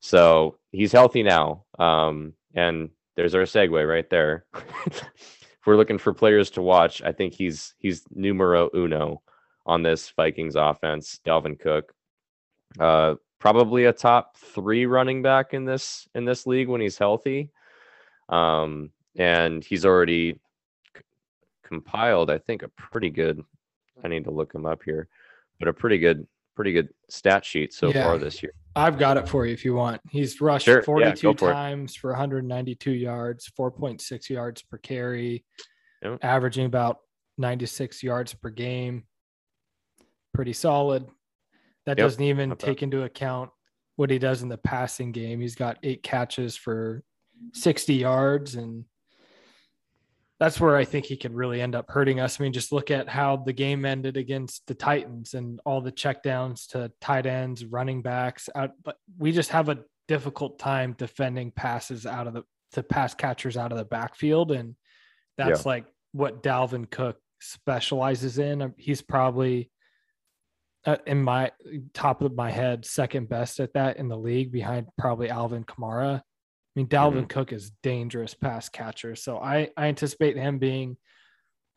[0.00, 1.64] So he's healthy now.
[1.78, 4.46] Um, and there's our segue right there.
[4.86, 5.02] if
[5.66, 9.22] we're looking for players to watch, I think he's he's numero uno
[9.66, 11.20] on this Vikings offense.
[11.26, 11.92] Dalvin Cook,
[12.78, 17.50] uh, probably a top three running back in this in this league when he's healthy.
[18.28, 20.38] Um, and he's already
[20.96, 21.02] c-
[21.64, 23.42] compiled, I think, a pretty good.
[24.04, 25.08] I need to look him up here,
[25.58, 28.04] but a pretty good, pretty good stat sheet so Yeah.
[28.04, 28.52] far this year.
[28.76, 30.00] I've got it for you if you want.
[30.10, 31.54] He's rushed Sure, 42 go for it.
[31.54, 35.44] times for 192 yards, 4.6 yards per carry,
[36.02, 36.18] Yep.
[36.22, 36.98] averaging about
[37.38, 39.04] 96 yards per game.
[40.32, 41.08] Pretty solid.
[41.88, 43.48] That Yep, doesn't even take into account
[43.96, 45.40] what he does in the passing game.
[45.40, 47.02] He's got eight catches for
[47.54, 48.84] 60 yards and
[50.38, 52.38] that's where I think he could really end up hurting us.
[52.38, 55.90] I mean, just look at how the game ended against the Titans and all the
[55.90, 58.72] checkdowns to tight ends, running backs out.
[58.84, 63.56] But we just have a difficult time defending passes out of the to pass catchers
[63.56, 64.76] out of the backfield, and
[65.38, 68.74] that's like what Dalvin Cook specializes in.
[68.76, 69.70] He's probably
[70.88, 71.52] Uh, in my
[71.92, 76.16] top of my head second best at that in the league, behind probably Alvin Kamara.
[76.16, 76.22] I
[76.74, 77.26] mean, Dalvin mm-hmm.
[77.26, 80.96] Cook is dangerous pass catcher, so I I anticipate him being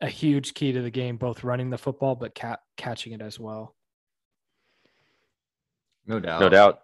[0.00, 3.38] a huge key to the game, both running the football but ca- catching it as
[3.38, 3.76] well.
[6.06, 6.40] No doubt.
[6.40, 6.80] No doubt.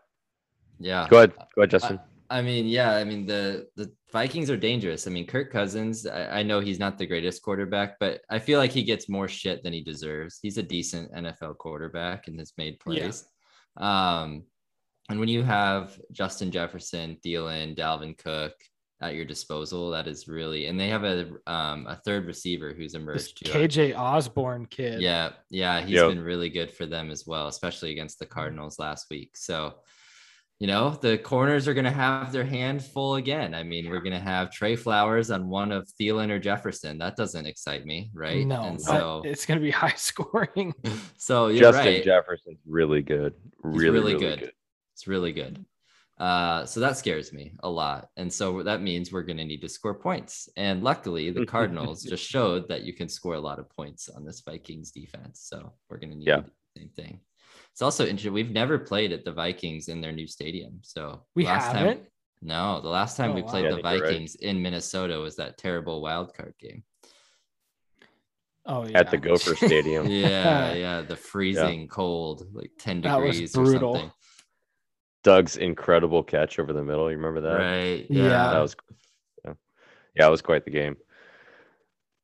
[0.78, 1.06] Yeah.
[1.08, 1.32] Go ahead.
[1.54, 1.96] Go ahead, Justin.
[1.96, 2.02] I
[2.42, 5.06] mean, yeah, I mean the the Vikings are dangerous.
[5.06, 8.58] I mean, Kirk Cousins, I, I know he's not the greatest quarterback, but I feel
[8.58, 10.38] like he gets more shit than he deserves.
[10.42, 13.00] He's a decent NFL quarterback and has made Yeah.
[13.02, 13.24] plays.
[13.76, 14.44] Um,
[15.10, 18.52] and when you have Justin Jefferson, Thielen, Dalvin Cook
[19.00, 22.94] at your disposal, that is really, and they have a um a third receiver who's
[22.94, 23.44] emerged.
[23.44, 23.50] too.
[23.50, 25.00] KJ Osborn kid.
[25.00, 26.08] Yeah, yeah, he's Yep.
[26.08, 29.36] been really good for them as well, especially against the Cardinals last week.
[29.36, 29.74] So,
[30.60, 33.54] you know, the corners are going to have their hand full again.
[33.54, 36.98] I mean, we're going to have Tre Flowers on one of Thielen or Jefferson.
[36.98, 38.44] That doesn't excite me, right?
[38.44, 40.74] No, and so, it's going to be high scoring.
[41.16, 42.04] so you're Justin right.
[42.04, 43.34] Jefferson's really good.
[43.42, 44.40] He's Really, really, really, good.
[44.40, 44.52] good.
[44.94, 45.64] It's really good.
[46.18, 48.08] Uh, so that scares me a lot.
[48.16, 50.48] And so that means we're going to need to score points.
[50.56, 54.24] And luckily, the Cardinals just showed that you can score a lot of points on
[54.24, 55.42] this Vikings defense.
[55.48, 56.36] So we're going to need Yeah.
[56.38, 57.20] to do the same thing.
[57.78, 58.32] It's also interesting.
[58.32, 60.80] We've never played at the Vikings in their new stadium.
[60.82, 61.98] So We last haven't.
[61.98, 62.06] time,
[62.42, 63.48] no, the last time Oh, we wow.
[63.50, 64.08] played Yeah, the think you're right.
[64.10, 66.82] Vikings in Minnesota was that terrible wild card game.
[68.66, 68.98] Oh yeah.
[68.98, 70.06] At the Gopher Stadium.
[70.10, 73.94] Yeah, yeah, the freezing cold, like 10 That was degrees or brutal.
[73.94, 74.12] something.
[75.22, 77.08] Doug's incredible catch over the middle.
[77.12, 77.58] You remember that?
[77.58, 78.06] Right.
[78.10, 78.54] Yeah.
[78.54, 78.74] That was
[79.44, 79.52] yeah.
[80.16, 80.96] yeah, it was quite the game.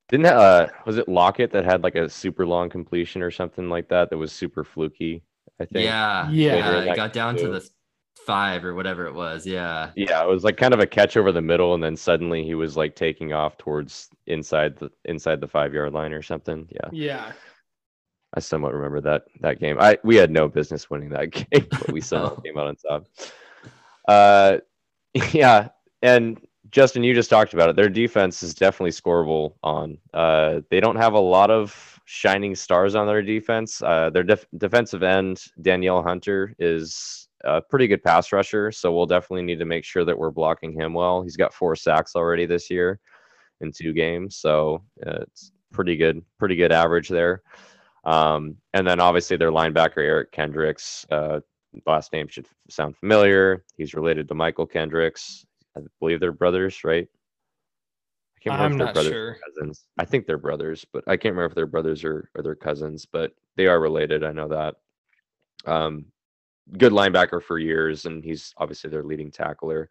[0.08, 3.88] Didn't uh was it Lockett that had like a super long completion or something like
[3.90, 5.22] that that was super fluky?
[5.60, 5.84] I think.
[5.84, 6.56] Yeah, Yeah.
[6.56, 6.92] yeah.
[6.92, 7.68] It got down to the
[8.26, 9.46] five or whatever it was.
[9.46, 12.44] Yeah, Yeah, it was like kind of a catch over the middle, and then suddenly
[12.44, 16.66] he was like taking off towards inside the inside the five yard line or something.
[16.70, 17.32] Yeah, Yeah.
[18.36, 19.76] I somewhat remember that that game.
[19.78, 23.06] I we had no business winning that game, but we somehow came out on top.
[24.08, 24.58] Uh,
[25.32, 25.68] yeah,
[26.02, 26.40] and
[26.70, 27.76] Justin, you just talked about it.
[27.76, 29.98] Their defense is definitely scoreable on.
[30.12, 33.82] Uh, they don't have a lot of shining stars on their defense.
[33.82, 39.06] Uh, their def- defensive end Danielle Hunter is a pretty good pass rusher, so we'll
[39.06, 41.22] definitely need to make sure that we're blocking him well.
[41.22, 43.00] He's got four sacks already this year
[43.60, 47.42] in two games, so uh, it's pretty good, pretty good average there.
[48.04, 51.40] Um, and then obviously their linebacker Eric Kendricks, uh,
[51.86, 53.64] last name should sound familiar.
[53.76, 55.44] He's related to Mychal Kendricks.
[55.76, 57.08] I believe they're brothers, right?
[58.46, 59.28] I can't remember I'm if they're not brothers sure.
[59.28, 59.84] or cousins.
[59.98, 63.06] I think they're brothers, but I can't remember if they're brothers or, or they're cousins,
[63.10, 64.24] but they are related.
[64.24, 64.74] I know that.
[65.66, 66.06] Um,
[66.78, 69.88] good linebacker for years, and he's obviously their leading tackler.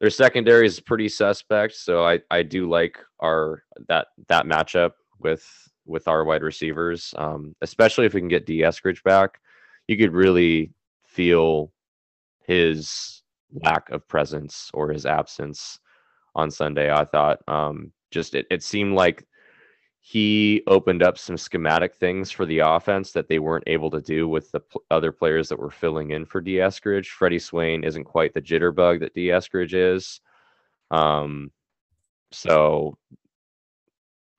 [0.00, 5.44] Their secondary is pretty suspect, so I, I do like our that that matchup with
[5.86, 9.40] with our wide receivers, um, especially if we can get Dee Eskridge back.
[9.88, 10.72] You could really
[11.04, 11.72] feel
[12.44, 13.22] his
[13.64, 15.80] lack of presence or his absence
[16.38, 16.90] on Sunday.
[16.90, 19.26] I thought um, just it, it seemed like
[20.00, 24.28] he opened up some schematic things for the offense that they weren't able to do
[24.28, 27.06] with the other players that were filling in for Dee Eskridge.
[27.08, 30.20] Freddie Swain isn't quite the jitterbug that Dee Eskridge is.
[30.90, 31.50] Um,
[32.30, 32.96] so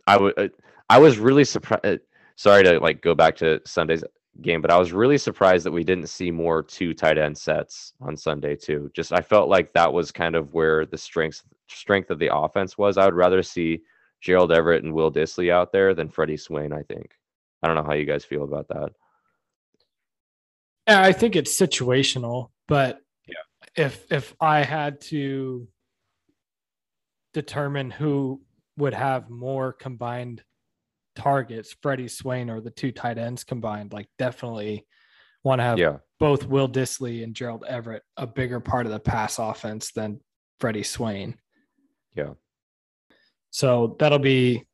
[0.07, 0.53] I would
[0.89, 1.99] I was really surprised.
[2.37, 4.03] Sorry to like go back to Sunday's
[4.41, 7.93] game, but I was really surprised that we didn't see more two tight end sets
[7.99, 8.89] on Sunday too.
[8.95, 12.77] Just I felt like that was kind of where the strength strength of the offense
[12.77, 12.97] was.
[12.97, 13.81] I would rather see
[14.21, 16.73] Gerald Everett and Will Dissly out there than Freddie Swain.
[16.73, 17.11] I think.
[17.63, 18.89] I don't know how you guys feel about that.
[20.87, 23.35] Yeah, I think it's situational, but Yeah.
[23.75, 25.67] if if I had to
[27.33, 28.41] determine who
[28.77, 30.43] would have more combined
[31.15, 34.87] targets, Freddie Swain or the two tight ends combined, like definitely
[35.43, 38.99] want to have Yeah, both Will Dissly and Gerald Everett a bigger part of the
[38.99, 40.21] pass offense than
[40.59, 41.37] Freddie Swain.
[42.15, 42.33] Yeah.
[43.51, 44.65] So that'll be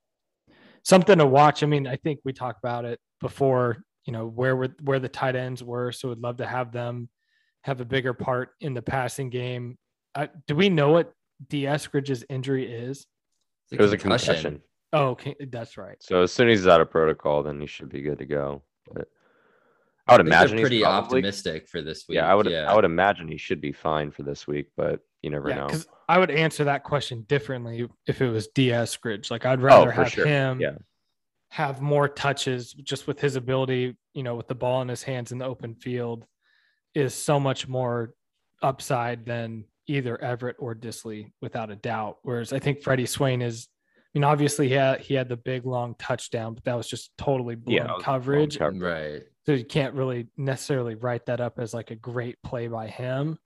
[0.84, 1.64] something to watch.
[1.64, 5.10] I mean, I think we talked about it before, you know, where were where the
[5.10, 5.92] tight ends were.
[5.92, 7.10] So we'd love to have them
[7.64, 9.78] have a bigger part in the passing game.
[10.14, 11.14] Uh, do we know what
[11.50, 13.06] Dee Eskridge's injury is?
[13.72, 14.62] it was a concussion.
[14.94, 15.98] Oh, okay, that's right.
[16.00, 18.62] So as soon as he's out of protocol, then he should be good to go.
[18.94, 19.08] But
[20.08, 22.18] I would I think they're imagine he's pretty probably- optimistic for this week.
[22.18, 22.46] Yeah, I would.
[22.50, 22.72] Yeah.
[22.72, 25.66] I would imagine he should be fine for this week, but you never Yeah, know.
[25.68, 29.30] because I would answer that question differently if it was Dee Eskridge.
[29.32, 30.26] Like I'd oh, rather Oh, have sure.
[30.26, 30.76] him Yeah.
[31.50, 35.32] have more touches just with his ability, you know, with the ball in his hands
[35.34, 36.26] in the open field
[36.94, 38.14] is so much more
[38.62, 42.18] upside than either Everett or Dissly without a doubt.
[42.24, 45.66] Whereas I think Freddie Swain is, I mean, obviously he had, he had the big
[45.66, 48.58] long touchdown, but that was just totally blown Yeah, it was blown coverage.
[48.58, 48.82] coverage.
[48.82, 49.24] right.
[49.46, 53.38] So you can't really necessarily write that up as like a great play by him.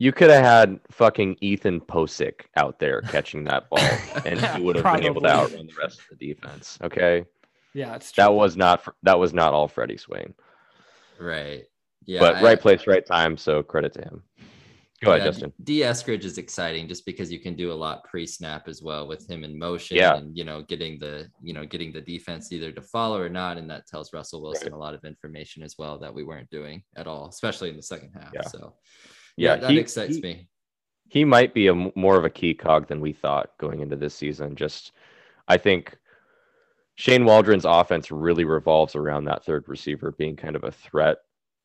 [0.00, 3.78] You could have had fucking Ethan Pocic out there catching that ball,
[4.24, 6.78] and he would have been able to outrun the rest of the defense.
[6.82, 7.24] Okay,
[7.74, 8.24] Yeah, it's true.
[8.24, 10.32] that was not that was not all Freddie Swain,
[11.18, 11.64] Right.
[12.06, 12.20] Yeah.
[12.20, 13.36] but I- right place, right time.
[13.36, 14.22] So credit to him.
[15.02, 15.52] Go ahead, Justin.
[15.64, 19.28] Dee Eskridge is exciting just because you can do a lot pre-snap as well with
[19.30, 20.16] him in motion Yeah.
[20.16, 23.56] and you know getting the you know getting the defense either to follow or not
[23.58, 24.76] and that tells Russell Wilson Right.
[24.76, 27.82] a lot of information as well that we weren't doing at all especially in the
[27.82, 28.42] second half Yeah.
[28.42, 28.74] so
[29.36, 30.46] Yeah, that he- excites he- me
[31.10, 34.14] he might be a more of a key cog than we thought going into this
[34.14, 34.54] season.
[34.54, 34.92] Just,
[35.48, 35.98] I think
[36.94, 41.18] Shane Waldron's offense really revolves around that third receiver being kind of a threat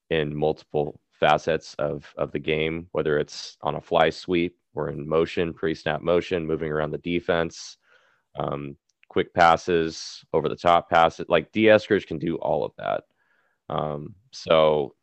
[0.09, 5.07] in multiple facets of of the game, whether it's on a fly sweep or in
[5.07, 7.77] motion, pre-snap motion, moving around the defense,
[8.39, 8.75] um,
[9.09, 11.27] quick passes, over the top passes.
[11.29, 13.03] Like Dee Eskridge can do all of that.
[13.69, 14.95] Um, so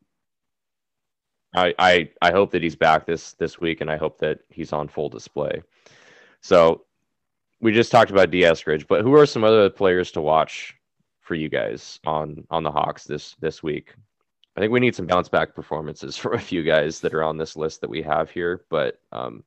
[1.54, 4.72] I, I I hope that he's back this this week, and I hope that he's
[4.72, 5.62] on full display.
[6.40, 6.84] So
[7.60, 10.74] we just talked about Dee Eskridge, but who are some other players to watch
[11.20, 13.94] for you guys on on the Hawks this this week?
[14.56, 17.38] I think we need some bounce back performances from a few guys that are on
[17.38, 18.64] this list that we have here.
[18.70, 19.44] But um,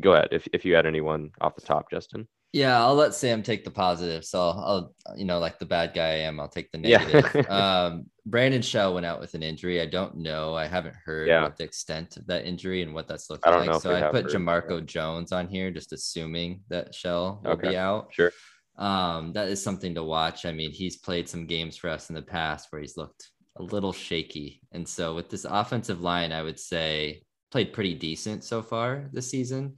[0.00, 2.26] go ahead if if you had anyone off the top, Justin.
[2.52, 5.94] Yeah I'll let Sam take the positive so I'll, I'll you know like the bad
[5.94, 6.98] guy I am I'll take the Yeah.
[6.98, 11.28] negative um Brandon Shell went out with an injury I don't know I haven't heard
[11.28, 11.44] Yeah.
[11.44, 14.32] what the extent of that injury and what that's looking like so I put heard,
[14.32, 17.70] Jamarco Jones on here just assuming that Shell will Okay.
[17.70, 18.30] be out Sure.
[18.76, 20.46] um, that is something to watch.
[20.46, 23.62] I mean, he's played some games for us in the past where he's looked a
[23.62, 24.62] little shaky.
[24.72, 29.28] And so with this offensive line, I would say played pretty decent so far this
[29.30, 29.76] season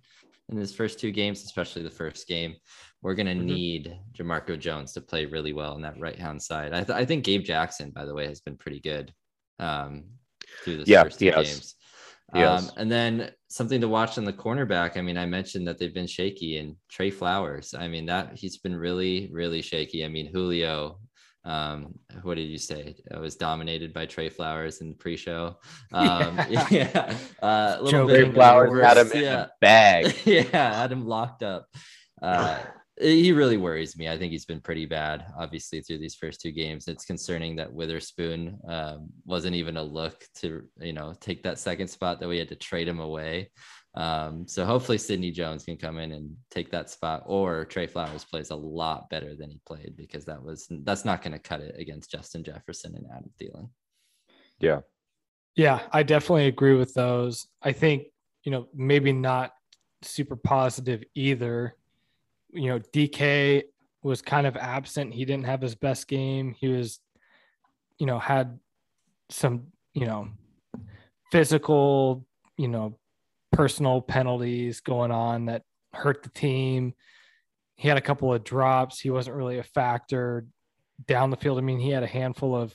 [0.50, 2.54] in his first two games, especially the first game.
[3.02, 3.44] We're going to Mhm.
[3.46, 6.72] need Jamarco Jones to play really well on that right hand side.
[6.72, 9.12] I, th- I think Gabe Jackson, by the way, has been pretty good
[9.58, 10.04] um,
[10.62, 11.46] through this Yeah, first two has.
[11.46, 11.74] games.
[12.32, 12.64] Has.
[12.68, 14.96] Um, and then something to watch on the cornerback.
[14.96, 17.74] I mean, I mentioned that they've been shaky and Tre Flowers.
[17.74, 20.04] I mean, that he's been really, really shaky.
[20.04, 20.98] I mean, Julio,
[21.44, 22.96] um, what did you say?
[23.10, 25.56] It was dominated by Tre Flowers in the pre-show.
[25.92, 26.66] Um, Yeah.
[26.70, 27.16] yeah.
[27.42, 28.14] Uh, a little Joking.
[28.16, 30.14] bit Tre Flowers nervous- had him in a bag.
[30.24, 31.66] yeah, had him locked up.
[32.22, 32.58] Uh,
[33.00, 34.08] he really worries me.
[34.08, 36.86] I think he's been pretty bad, obviously, through these first two games.
[36.86, 41.88] It's concerning that Witherspoon um, wasn't even a look to, you know, take that second
[41.88, 43.50] spot that we had to trade him away.
[43.96, 48.24] Um, so hopefully Sidney Jones can come in and take that spot, or Tre Flowers
[48.24, 51.60] plays a lot better than he played because that was that's not going to cut
[51.60, 53.68] it against Justin Jefferson and Adam Thielen.
[54.58, 54.80] Yeah.
[55.56, 57.46] Yeah, I definitely agree with those.
[57.62, 58.06] I think,
[58.42, 59.52] you know, maybe not
[60.02, 61.76] super positive either.
[62.52, 63.62] You know, DK
[64.02, 65.14] was kind of absent.
[65.14, 66.56] He didn't have his best game.
[66.58, 66.98] He was,
[67.98, 68.58] you know, had
[69.30, 70.28] some, you know,
[71.30, 72.26] physical,
[72.58, 72.98] you know,
[73.54, 76.94] personal penalties going on that hurt the team.
[77.76, 79.00] He had a couple of drops.
[79.00, 80.46] He wasn't really a factor
[81.06, 81.58] down the field.
[81.58, 82.74] I mean, he had a handful of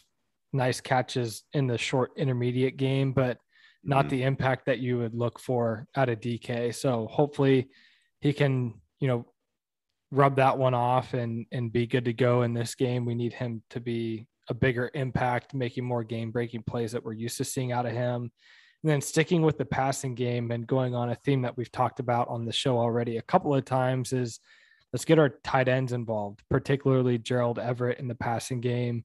[0.52, 3.38] nice catches in the short intermediate game, but
[3.84, 4.10] not Mhm.
[4.10, 6.72] the impact that you would look for out of DK.
[6.72, 7.70] So hopefully
[8.20, 9.26] he can, you know,
[10.12, 13.06] rub that one off and and be good to go in this game.
[13.06, 17.14] We need him to be a bigger impact, making more game breaking plays that we're
[17.14, 18.32] used to seeing out of him.
[18.84, 22.00] And then sticking with the passing game and going on a theme that we've talked
[22.00, 24.40] about on the show already a couple of times is
[24.94, 29.04] let's get our tight ends involved, particularly Gerald Everett in the passing game.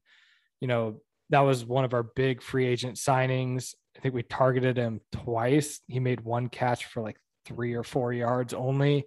[0.61, 1.01] You know,
[1.31, 3.75] that was one of our big free agent signings.
[3.97, 5.81] I think we targeted him twice.
[5.89, 9.07] He made one catch for like three or four yards only.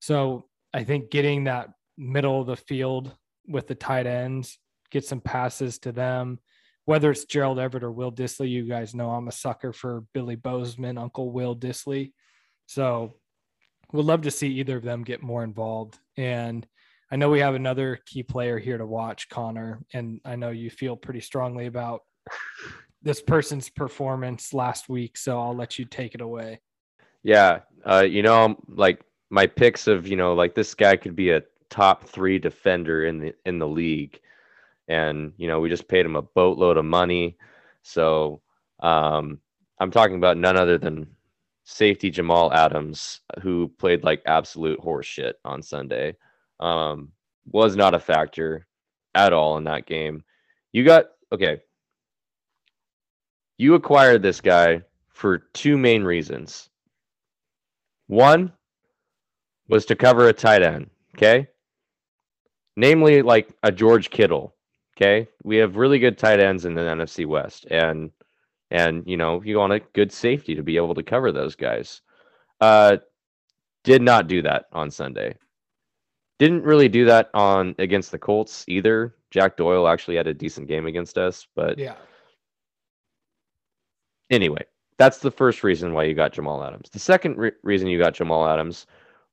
[0.00, 3.12] So I think getting that middle of the field
[3.46, 4.58] with the tight ends,
[4.90, 6.38] get some passes to them,
[6.84, 8.50] whether it's Gerald Everett or Will Dissly.
[8.50, 12.12] You guys know I'm a sucker for Billy Bozeman, Uncle Will Dissly.
[12.66, 13.14] So
[13.92, 15.98] we'd love to see either of them get more involved.
[16.16, 16.66] And
[17.10, 20.70] I know we have another key player here to watch, Connor, and I know you
[20.70, 22.02] feel pretty strongly about
[23.02, 25.16] this person's performance last week.
[25.16, 26.60] So I'll let you take it away.
[27.22, 27.60] Yeah.
[27.84, 31.42] Uh, you know, like my picks of, you know, like this guy could be a
[31.70, 34.20] top three defender in the in the league.
[34.88, 37.36] And, you know, we just paid him a boatload of money.
[37.82, 38.40] So
[38.80, 39.40] um
[39.78, 41.14] I'm talking about none other than
[41.64, 46.16] safety Jamal Adams, who played like absolute horse shit on Sunday.
[46.60, 47.12] Um,
[47.50, 48.66] was not a factor
[49.14, 50.24] at all in that game.
[50.72, 51.60] You got okay.
[53.58, 56.68] You acquired this guy for two main reasons.
[58.06, 58.52] One
[59.68, 61.48] was to cover a tight end, okay?
[62.76, 64.53] Namely, like a George Kittle,
[64.96, 65.28] okay?
[65.42, 68.10] We have really good tight ends in the NFC West, and
[68.70, 72.00] and you know you want a good safety to be able to cover those guys.
[72.60, 72.98] Uh,
[73.84, 75.36] did not do that on Sunday.
[76.38, 79.14] Didn't really do that on against the Colts either.
[79.30, 81.96] Jack Doyle actually had a decent game against us, but Yeah.
[84.30, 84.64] anyway,
[84.96, 86.88] that's the first reason why you got Jamal Adams.
[86.90, 88.86] The second re- reason you got Jamal Adams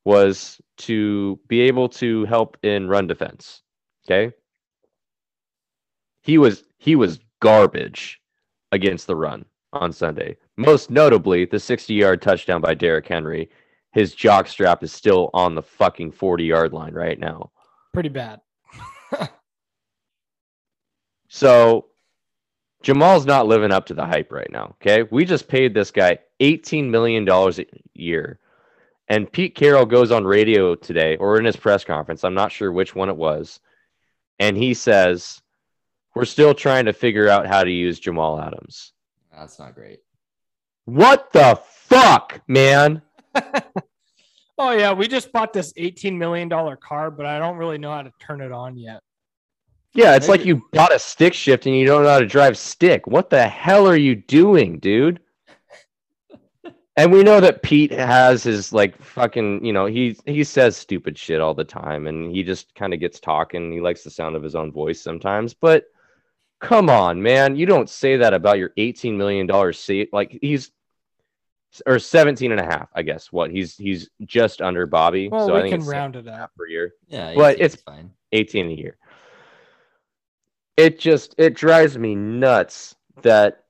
[0.05, 3.62] was to be able to help in run defense.
[4.05, 4.34] Okay?
[6.22, 8.22] He was he was garbage
[8.72, 10.38] against the run on Sunday.
[10.57, 13.49] Most notably, the 60-yard touchdown by Derrick Henry.
[13.93, 17.51] His jock strap is still on the fucking 40-yard line right now.
[17.93, 18.39] Pretty bad.
[21.34, 21.86] So
[22.84, 24.76] Jamal's not living up to the hype right now.
[24.82, 25.07] Okay.
[25.09, 28.38] We just paid this guy $18 million a year.
[29.07, 32.26] And Pete Carroll goes on radio today or in his press conference.
[32.26, 33.61] I'm not sure which one it was.
[34.39, 35.40] And he says,
[36.16, 38.93] We're still trying to figure out how to use Jamal Adams.
[39.32, 39.99] That's not great.
[40.86, 43.01] What the fuck, man?
[44.64, 47.91] Oh yeah, we just bought this eighteen million dollar car, but I don't really know
[47.91, 49.01] how to turn it on yet.
[49.95, 52.55] Yeah, it's like you bought a stick shift and you don't know how to drive
[52.55, 53.07] stick.
[53.07, 55.20] What the hell are you doing, dude?
[56.95, 61.18] and we know that Pete has his like fucking, you know, he he says stupid
[61.18, 63.72] shit all the time and he just kind of gets talking.
[63.72, 65.86] He likes the sound of his own voice sometimes, but
[66.62, 70.09] come on, man, you don't say that about your 18 million dollar seat.
[70.14, 70.72] Like he's
[71.86, 73.32] or 17 and a half, I guess.
[73.32, 73.49] What?
[73.51, 75.28] He's he's just under Bobby.
[75.30, 76.51] Well, so I we think can round it up.
[76.57, 76.93] per year.
[77.07, 78.12] Yeah, But it's- fine.
[78.34, 78.97] 18 a year.
[80.78, 83.66] It just it drives me nuts that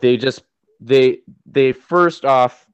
[0.00, 0.42] they just
[0.80, 2.66] they they first off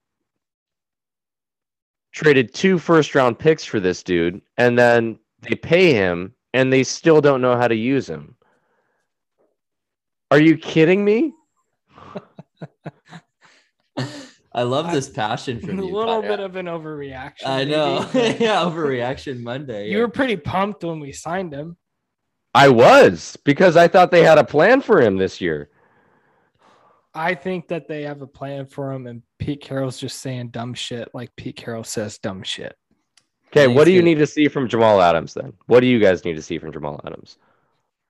[2.13, 6.83] traded two first round picks for this dude and then they pay him and they
[6.83, 8.35] still don't know how to use him.
[10.33, 11.35] Are you kidding me?
[14.55, 15.85] I love this passion A from you.
[15.85, 16.29] A little Connor.
[16.29, 17.45] bit of an overreaction.
[17.45, 18.09] I know.
[18.15, 19.91] yeah, overreaction Monday.
[19.91, 21.77] you were pretty pumped when we signed him.
[22.55, 25.69] I was because I thought they had a plan for him this year.
[27.13, 30.73] I think that they have a plan for him, and Pete Carroll's just saying dumb
[30.73, 32.75] shit like Pete Carroll says dumb shit.
[33.49, 34.07] Okay, what do you good.
[34.07, 35.53] need to see from Jamal Adams then?
[35.67, 37.37] What do you guys need to see from Jamal Adams?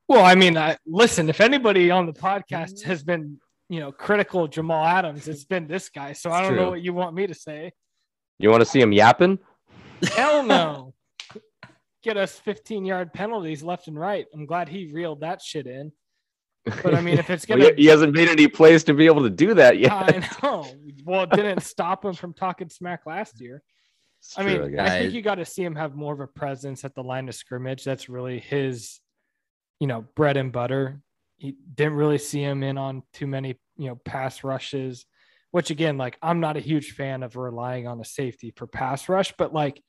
[0.09, 3.39] Well, I mean, I, listen, if anybody on the podcast has been,
[3.69, 6.13] you know, critical Jamal Adams, it's been this guy.
[6.13, 7.73] So I don't know what you want me to say.
[8.39, 9.39] You want to see him yapping?
[10.15, 10.95] Hell no.
[12.03, 14.27] Get us 15 yard penalties left and right.
[14.35, 15.93] I'm glad he reeled that shit in.
[16.65, 19.23] But I mean, if it's gonna, he, he hasn't made any plays to be able
[19.23, 19.93] to do that yet.
[19.93, 20.67] I know.
[21.05, 23.63] Well, it didn't stop him from talking smack last year.
[24.21, 24.79] It's I true, mean.
[24.79, 27.29] I think you got to see him have more of a presence at the line
[27.29, 27.83] of scrimmage.
[27.85, 29.01] That's really his,
[29.83, 31.03] you know, bread and butter.
[31.39, 35.07] He didn't really see him in on too many, you know, pass rushes,
[35.51, 39.09] which again, like I'm not a huge fan of relying on a safety for pass
[39.09, 39.83] rush, but like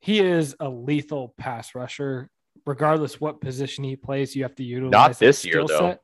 [0.00, 2.28] he is a lethal pass rusher.
[2.66, 5.78] Regardless what position he plays, you have to utilize that this year, skill though.
[5.78, 6.02] set.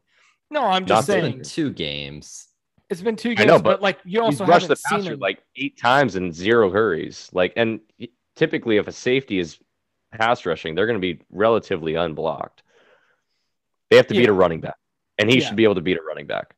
[0.51, 2.49] No, I'm just this It's saying two games.
[2.89, 4.89] it's been two I games, know, but, but like you He's also rushed the haven't
[4.89, 5.21] seen passer him.
[5.21, 7.29] like eight times in zero hurries.
[7.35, 7.81] Like, and
[8.35, 9.59] typically, if a safety is
[10.13, 12.63] pass rushing, they're going to be relatively unblocked.
[13.91, 14.77] They have to beat a running back,
[15.19, 15.47] and he Yeah.
[15.47, 16.57] should be able to beat a running back.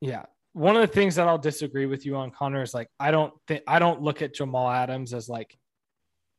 [0.00, 0.26] Yeah.
[0.52, 3.32] One of the things that I'll disagree with you on Connor is like I don't
[3.46, 5.56] think I don't look at Jamal Adams as like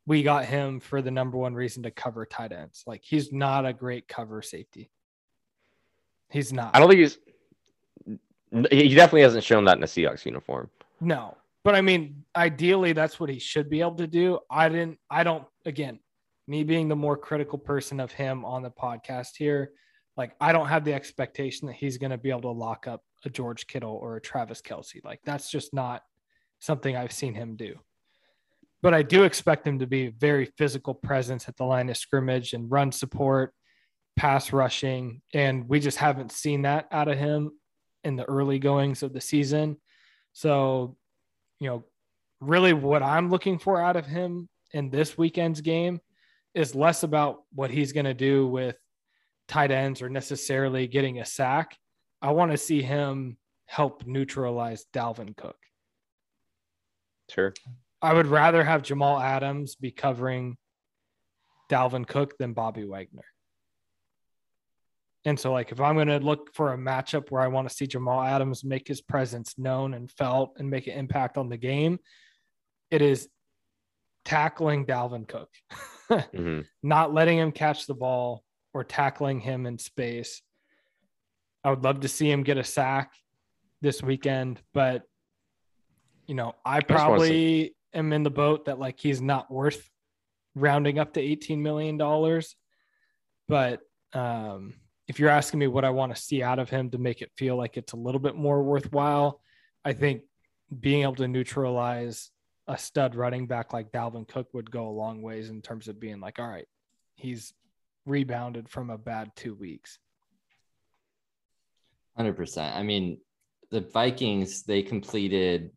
[0.06, 2.84] we got him for the number one reason to cover tight ends.
[2.88, 4.90] Like he's not a great cover safety.
[6.30, 6.76] He's not.
[6.76, 7.18] I don't think he's.
[8.72, 10.70] He definitely hasn't shown that in a Seahawks uniform.
[11.00, 11.38] No.
[11.64, 14.40] But I mean, ideally that's what he should be able to do.
[14.50, 16.00] I didn't I don't again,
[16.50, 19.72] me being the more critical person of him on the podcast here,
[20.18, 23.04] like I don't have the expectation that he's going to be able to lock up
[23.24, 25.04] a George Kittle or a Travis Kelce.
[25.04, 26.02] Like that's just not
[26.58, 27.76] something I've seen him do.
[28.82, 31.98] But I do expect him to be a very physical presence at the line of
[31.98, 33.54] scrimmage and run support,
[34.18, 37.52] pass rushing, and we just haven't seen that out of him
[38.04, 39.78] in the early goings of the season.
[40.34, 40.98] So,
[41.60, 41.84] you know,
[42.40, 46.00] really what I'm looking for out of him in this weekend's game
[46.54, 48.76] is less about what he's going to do with
[49.48, 51.78] tight ends or necessarily getting a sack.
[52.22, 55.58] I want to see him help neutralize Dalvin Cook.
[57.30, 57.54] Sure.
[58.02, 60.58] I would rather have Jamal Adams be covering
[61.70, 63.26] Dalvin Cook than Bobby Wagner.
[65.26, 67.76] And so, like, if I'm going to look for a matchup where I want to
[67.76, 71.58] see Jamal Adams make his presence known and felt and make an impact on the
[71.58, 72.00] game,
[72.90, 73.28] it is
[74.24, 75.50] tackling Dalvin Cook,
[76.36, 78.44] hmm not letting him catch the ball
[78.74, 80.42] or tackling him in space.
[81.64, 83.12] I would love to see him get a sack
[83.82, 85.04] this weekend, but
[86.28, 89.90] you know, I probably am in the boat that like he's not worth
[90.56, 92.56] rounding up to 18 million dollars.
[93.48, 93.82] But
[94.14, 94.76] um
[95.08, 97.32] if you're asking me what I want to see out of him to make it
[97.36, 99.42] feel like it's a little bit more worthwhile,
[99.84, 100.22] I think
[100.80, 102.30] being able to neutralize
[102.70, 106.00] a stud running back like Dalvin Cook would go a long ways in terms of
[106.00, 106.68] being like, all right,
[107.16, 107.52] he's
[108.06, 109.98] rebounded from a bad two weeks.
[112.16, 112.76] Hundred percent.
[112.76, 113.18] I mean,
[113.72, 115.72] the Vikings they completed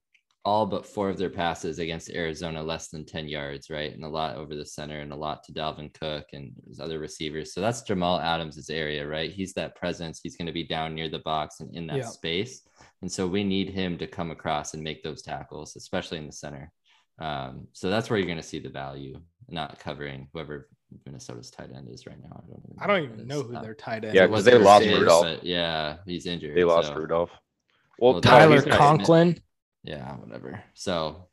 [0.44, 4.08] all but four of their passes against Arizona less than ten yards, right, and a
[4.08, 7.54] lot over the center and a lot to Dalvin Cook and his other receivers.
[7.54, 9.30] So that's Jamal Adams' area, right?
[9.30, 10.20] He's that presence.
[10.22, 12.06] He's going to be down near the box and in that Yeah.
[12.06, 12.66] space,
[13.00, 16.32] and so we need him to come across and make those tackles, especially in the
[16.32, 16.70] center.
[17.18, 20.68] Um, so that's where you're going to see the value, not covering whoever
[21.06, 22.30] Minnesota's tight end is right now.
[22.36, 24.28] I don't even I don't even know who Uh, their tight end Yeah, is.
[24.28, 25.38] 'cause was they their lost save, Rudolph.
[25.42, 26.56] Yeah, he's injured.
[26.56, 27.30] They lost so- Rudolph.
[27.98, 29.38] Well, Well, Tyler he's Conklin.
[29.84, 30.62] Yeah, whatever.
[30.74, 31.28] So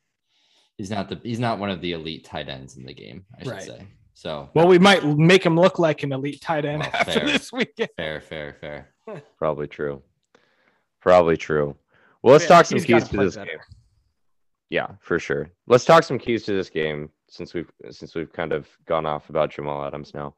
[0.78, 3.44] he's not the he's not one of the elite tight ends in the game, I
[3.44, 3.62] should Right.
[3.64, 3.88] say.
[4.14, 7.26] So Well, we might make him look like an elite tight end Well, after fair.
[7.26, 7.90] this weekend.
[7.98, 8.94] fair, fair, fair.
[9.38, 10.04] Probably true.
[11.00, 11.76] Probably true.
[12.22, 13.52] Well, let's Yeah, talk some keys to play this better.
[13.52, 13.60] game.
[14.70, 15.50] Yeah, for sure.
[15.68, 19.30] Let's talk some keys to this game since we've since we've kind of gone off
[19.30, 20.36] about Jamal Adams now.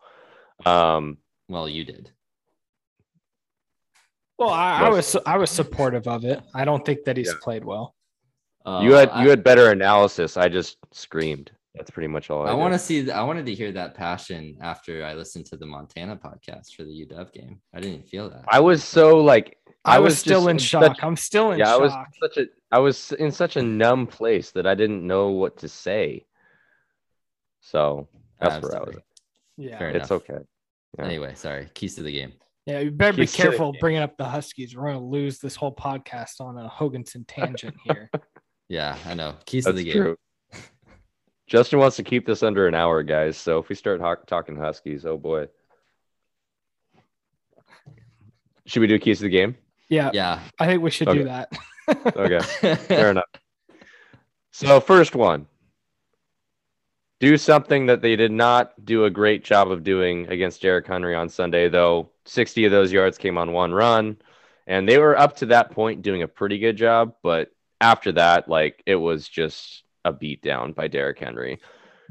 [0.65, 1.17] Um,
[1.49, 2.11] Well, you did.
[4.37, 6.41] Well, I, I was I was supportive of it.
[6.55, 7.33] I don't think that he's Yeah.
[7.43, 7.95] played well.
[8.65, 10.37] Uh, you had I, you had better analysis.
[10.37, 11.51] I just screamed.
[11.75, 13.09] That's pretty much all I, I want to see.
[13.11, 17.05] I wanted to hear that passion after I listened to the Montana podcast for the
[17.05, 17.61] UW game.
[17.73, 18.43] I didn't feel that.
[18.49, 20.83] I was so like I, I was, was still in in shock.
[20.83, 24.05] such- I'm still in yeah, I was such a I was in such a numb
[24.07, 26.25] place that I didn't know what to say.
[27.61, 28.07] So
[28.39, 28.95] that's I'm where I sorry.
[28.95, 29.03] was.
[29.57, 29.77] yeah.
[29.79, 30.23] Fair It's enough.
[30.29, 30.43] okay.
[30.97, 31.05] Yeah.
[31.05, 31.69] Anyway, sorry.
[31.73, 32.33] Keys to the game.
[32.65, 34.75] Yeah, you better be Keys to the careful bringing up the Huskies.
[34.75, 38.09] We're going to lose this whole podcast on a Hoganson tangent here.
[38.69, 39.35] Yeah, I know.
[39.45, 39.91] Keys to the game.
[39.91, 40.15] true.
[41.51, 43.35] Justin wants to keep this under an hour, guys.
[43.35, 45.49] So if we start ho- talking Huskies, oh boy.
[48.65, 49.57] Should we do keys to the game?
[49.89, 50.39] Yeah, Yeah.
[50.59, 51.19] I think we should Okay.
[51.19, 51.51] do that.
[52.15, 52.39] Okay,
[52.87, 53.25] fair enough.
[54.51, 55.45] So first one,
[57.19, 61.15] do something that they did not do a great job of doing against Derrick Henry
[61.15, 64.15] on Sunday, though 60 of those yards came on one run.
[64.67, 68.47] And they were up to that point doing a pretty good job, but after that,
[68.47, 71.59] like it was just a beatdown by Derrick Henry.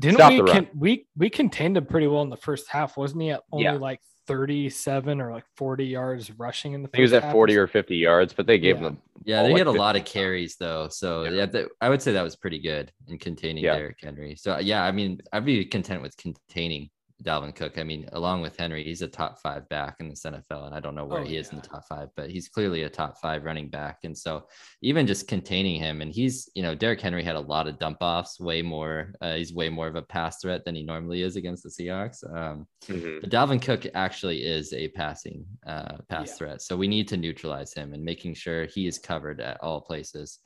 [0.00, 2.96] Didn't Stop we the con- we we contained him pretty well in the first half,
[2.96, 3.30] wasn't he?
[3.30, 3.72] At only Yeah.
[3.72, 7.32] like 37 or like 40 yards rushing in the I he was first at half
[7.32, 8.88] 40 or 50 yards, but they gave Yeah.
[8.88, 11.30] him Yeah, they like had a lot of carries though, so Yeah.
[11.30, 13.76] yeah, that, I would say that was pretty good in containing Yeah.
[13.76, 14.36] Derrick Henry.
[14.36, 16.88] So yeah, I mean, I'd be content with containing
[17.22, 17.78] Dalvin Cook.
[17.78, 20.80] I mean, along with Henry, he's a top five back in this NFL, and I
[20.80, 23.18] don't know where Oh, he is in the top five, but he's clearly a top
[23.18, 23.98] five running back.
[24.04, 24.46] And so
[24.82, 27.98] even just containing him, and he's you know Derrick Henry had a lot of dump
[28.00, 29.12] offs, way more.
[29.20, 32.24] Uh, he's way more of a pass threat than he normally is against the Seahawks.
[32.34, 33.20] Um, Mhm.
[33.20, 36.34] but Dalvin Cook actually is a passing uh, pass Yeah.
[36.36, 39.80] threat, so we need to neutralize him and making sure he is covered at all
[39.80, 40.38] places.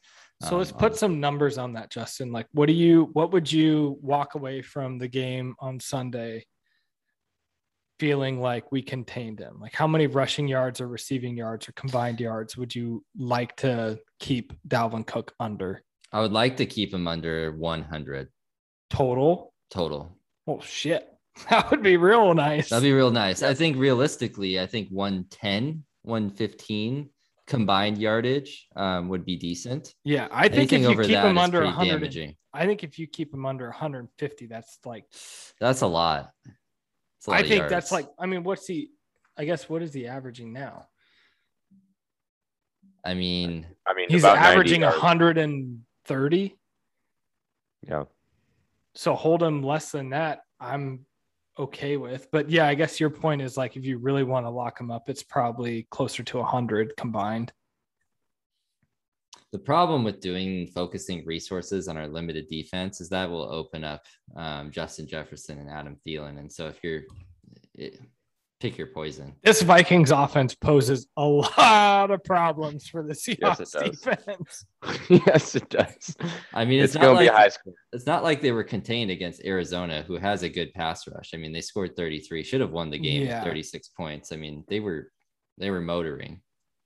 [0.43, 2.33] So let's Um, put some numbers on that, Justin.
[2.33, 6.45] Like, what do you, what would you walk away from the game on Sunday
[7.99, 9.59] feeling like we contained him?
[9.61, 13.99] Like, how many rushing yards or receiving yards or combined yards would you like to
[14.19, 15.83] keep Dalvin Cook under
[16.15, 18.29] I would like to keep him under 100
[18.89, 19.53] total?
[19.69, 20.17] total.
[20.47, 21.09] Oh shit,
[21.51, 22.71] that would be real nice.
[22.71, 23.43] That'd be real nice.
[23.43, 27.11] I think realistically, I think 110, 115
[27.49, 29.93] combined yardage um, would be decent.
[30.05, 32.37] yeah, I think Anything if you keep him under 100, damaging.
[32.53, 35.07] I think if you keep him under 150, that's like
[35.61, 36.31] That's a lot.
[37.25, 38.91] It's a lot I of think that's like I mean, what's he?
[39.39, 40.89] I guess what is he averaging now?
[43.03, 44.99] I mean, I mean, He's about averaging yards.
[44.99, 46.57] 130.
[47.89, 48.05] Yeah.
[48.95, 50.41] So hold him less than that.
[50.61, 51.07] I'm
[51.59, 52.31] okay with.
[52.31, 54.91] But yeah, I guess your point is like if you really want to lock him
[54.91, 57.55] up, it's probably closer to 100 combined.
[59.55, 64.03] The problem with doing focusing resources on our limited defense is that will open up
[64.35, 66.41] um, Justin Jefferson and Adam Thielen.
[66.41, 67.03] And so if you're
[67.77, 68.01] it,
[68.59, 73.71] pick your poison, This Vikings offense poses a lot of problems for the Yes, Seahawks
[73.71, 74.01] does.
[74.01, 74.65] defense.
[75.25, 76.17] yes, it does.
[76.53, 77.75] I mean, It's, it's, going not to be like high school.
[77.93, 81.31] it's not like they were contained against Arizona, who has a good pass rush.
[81.33, 83.39] I mean, they scored 33, should have won the game Yeah.
[83.39, 84.33] with 36 points.
[84.33, 85.13] I mean, they were
[85.59, 86.41] they were motoring.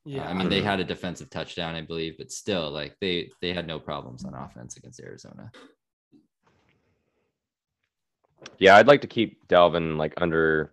[0.06, 0.28] Uh, Yeah.
[0.28, 3.66] I mean, they had a defensive touchdown, I believe, but still, like they they had
[3.66, 5.50] no problems on offense against Arizona.
[8.58, 10.72] Yeah, I'd like to keep Dalvin like under.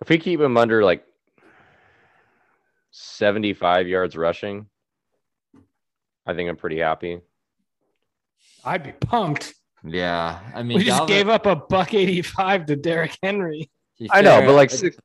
[0.00, 1.04] If we keep him under like
[2.90, 4.66] 75 yards rushing,
[6.26, 7.20] I think I'm pretty happy.
[8.64, 9.54] I'd be pumped.
[9.84, 13.70] Yeah, I mean, We just Dalvin- gave up a buck 85 to Derrick Henry.
[14.10, 14.96] I know, but like six,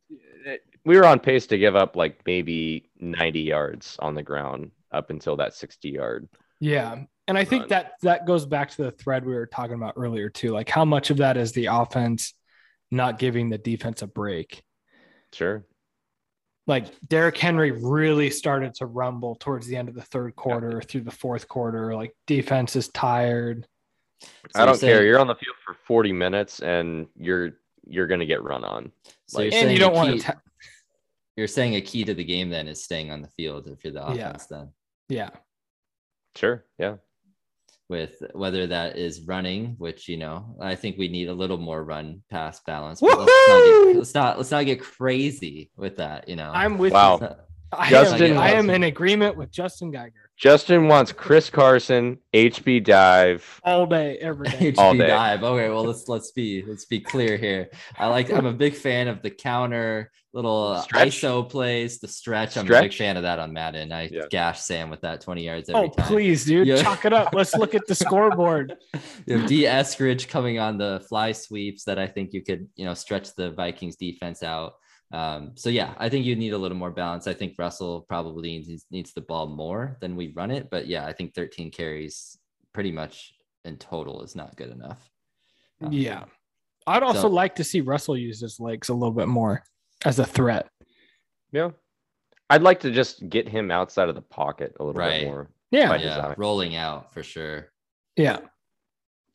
[0.85, 5.09] we were on pace to give up like maybe 90 yards on the ground up
[5.09, 6.27] until that 60 yard.
[6.59, 7.03] Yeah.
[7.27, 10.29] And I think that that goes back to the thread we were talking about earlier
[10.29, 10.51] too.
[10.51, 12.33] Like how much of that is the offense
[12.91, 14.61] not giving the defense a break?
[15.31, 15.65] Sure.
[16.67, 21.01] Like Derrick Henry really started to rumble towards the end of the third quarter through
[21.01, 21.95] the fourth quarter.
[21.95, 23.65] Like defense is tired.
[24.21, 25.05] so I don't care.
[25.05, 27.51] You're on the field for 40 minutes and you're
[27.85, 28.91] you're gonna get run on.
[29.27, 30.35] So like- you're and you don't want to.
[31.35, 33.93] You're saying a key to the game then is staying on the field if you're
[33.93, 34.27] the Yeah.
[34.29, 34.69] offense then.
[35.09, 35.29] yeah.
[36.35, 36.65] Sure.
[36.79, 36.95] Yeah.
[37.89, 41.83] With whether that is running, which you know, I think we need a little more
[41.83, 43.01] run pass balance.
[43.01, 43.27] Let's not,
[43.65, 46.51] get, let's not let's not get crazy with that, you know.
[46.53, 47.19] I'm with Wow.
[47.21, 47.27] you.
[47.77, 52.83] I, Justin- am, I am in agreement with Justin Geiger Justin wants Chris Carson, HB
[52.83, 53.61] dive.
[53.63, 54.71] all day, every day.
[54.71, 55.07] HB All day.
[55.07, 55.43] dive.
[55.43, 57.69] Okay, well let's let's be let's be clear here.
[57.97, 61.09] I like I'm a big fan of the counter little Stretch.
[61.21, 62.57] ISO plays, the stretch.
[62.57, 63.91] I'm a big fan of that on Madden.
[63.91, 64.23] I Yeah.
[64.31, 66.07] gash Sam with that 20 yards oh, every Oh, time.
[66.07, 66.67] please, dude.
[66.67, 66.81] Yeah.
[66.81, 67.33] Chalk it up.
[67.35, 68.75] Let's look at the scoreboard.
[69.27, 72.85] you have Dee Eskridge coming on the fly sweeps that I think you could, you
[72.85, 74.73] know, stretch the Vikings defense out.
[75.13, 77.27] Um, so yeah, I think you need a little more balance.
[77.27, 81.05] I think Russell probably needs, needs the ball more than we run it, but yeah,
[81.05, 82.37] I think 13 carries
[82.73, 83.33] pretty much
[83.63, 85.07] in total is not good enough.
[85.81, 86.25] Um, Yeah.
[86.87, 89.63] I'd also So- like to see Russell use his legs a little bit more
[90.03, 90.67] as a threat.
[91.51, 91.69] Yeah.
[92.49, 95.21] I'd like to just get him outside of the pocket a little Right.
[95.21, 95.51] bit more.
[95.71, 95.95] Yeah.
[95.95, 97.71] Yeah, rolling out for sure.
[98.17, 98.39] Yeah.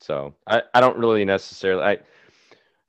[0.01, 1.99] So I, I don't really necessarily I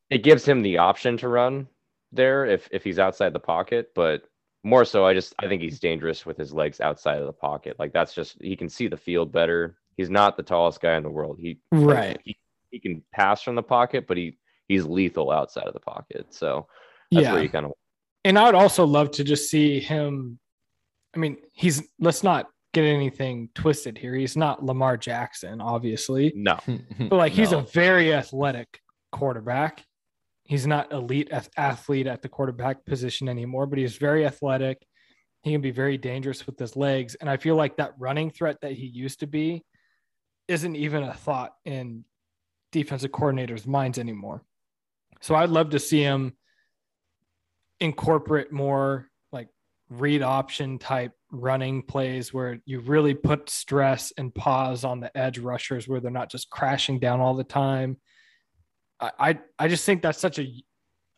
[0.09, 1.67] it gives him the option to run
[2.11, 4.23] there if if he's outside the pocket, but
[4.63, 7.77] more so I just I think he's dangerous with his legs outside of the pocket.
[7.79, 9.77] Like that's just he can see the field better.
[9.97, 11.37] He's not the tallest guy in the world.
[11.39, 12.21] He like, Right.
[12.23, 12.37] he,
[12.71, 14.37] he can pass from the pocket, but he
[14.67, 16.27] he's lethal outside of the pocket.
[16.33, 16.67] So
[17.11, 17.33] that's yeah.
[17.33, 17.71] where you kind of
[18.25, 20.39] And I would also love to just see him.
[21.15, 24.13] I mean, he's let's not get anything twisted here.
[24.13, 26.59] He's not Lamar Jackson, obviously, no.
[26.99, 27.59] but like he's No.
[27.59, 28.79] a very athletic
[29.11, 29.83] quarterback.
[30.49, 34.83] He's not elite athlete at the quarterback position anymore, but he's very athletic.
[35.43, 37.13] He can be very dangerous with his legs.
[37.13, 39.63] And I feel like that running threat that he used to be
[40.47, 42.03] isn't even a thought in
[42.71, 44.43] defensive coordinators' minds anymore.
[45.21, 46.33] So I'd love to see him
[47.79, 49.49] incorporate more like
[49.91, 55.37] read option type running plays where you really put stress and pause on the edge
[55.37, 57.97] rushers where they're not just crashing down all the time.
[58.99, 60.51] I I, just think that's such a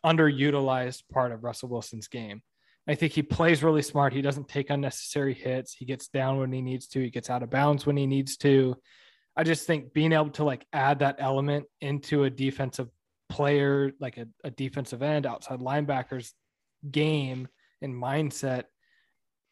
[0.04, 2.42] underutilized part of Russell Wilson's game.
[2.88, 4.12] I think he plays really smart.
[4.12, 5.72] He doesn't take unnecessary hits.
[5.72, 7.00] He gets down when he needs to.
[7.00, 8.76] He gets out of bounds when he needs to.
[9.36, 12.88] I just think being able to like add that element into a defensive
[13.30, 16.32] player, like a, a defensive end, outside linebackers
[16.90, 17.48] game
[17.80, 18.64] and mindset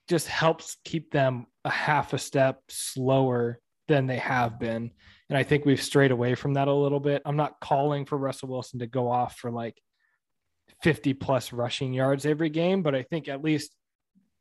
[0.09, 4.91] just helps keep them a half a step slower than they have been.
[5.31, 7.23] And I think we've strayed away from that a little bit.
[7.25, 9.81] I'm not calling for Russell Wilson to go off for like
[10.83, 13.75] 50 plus rushing yards every game, but I think at least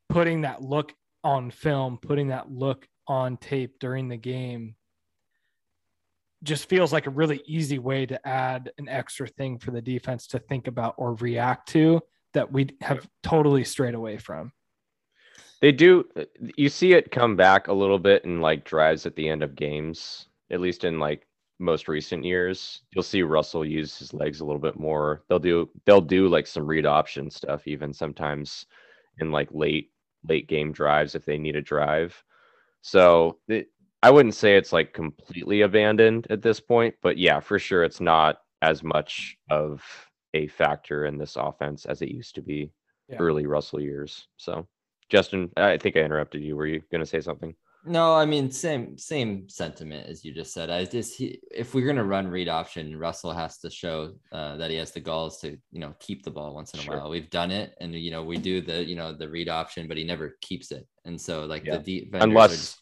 [0.09, 0.91] putting that look
[1.23, 4.75] on film, putting that look on tape during the game
[6.41, 10.25] just feels like a really easy way to add an extra thing for the defense
[10.27, 12.01] to think about or react to
[12.33, 14.51] that we have totally strayed away from.
[15.61, 16.05] They do.
[16.55, 19.55] You see it come back a little bit in like drives at the end of
[19.55, 21.27] games, at least in like
[21.59, 22.81] most recent years.
[22.93, 25.23] You'll see Russell use his legs a little bit more.
[25.27, 28.65] They'll do they'll do like some read option stuff even sometimes
[29.19, 29.91] in like late
[30.27, 32.21] late game drives if they need a drive.
[32.81, 33.69] So it,
[34.01, 37.99] I wouldn't say it's like completely abandoned at this point, but yeah, for sure it's
[37.99, 39.83] not as much of
[40.33, 42.71] a factor in this offense as it used to be
[43.09, 43.17] yeah.
[43.17, 44.27] early Russell years.
[44.37, 44.67] So,
[45.09, 46.55] Justin, I think I interrupted you.
[46.55, 47.55] Were you going to say something?
[47.86, 50.69] No, I mean same same sentiment as you just said.
[50.69, 54.69] I just he, if we're gonna run read option, Russell has to show uh, that
[54.69, 56.97] he has the goals to you know keep the ball once in a sure.
[56.97, 57.09] while.
[57.09, 59.97] We've done it, and you know we do the you know the read option, but
[59.97, 60.88] he never keeps it.
[61.05, 61.77] And so like yeah.
[61.77, 62.77] the deep unless just,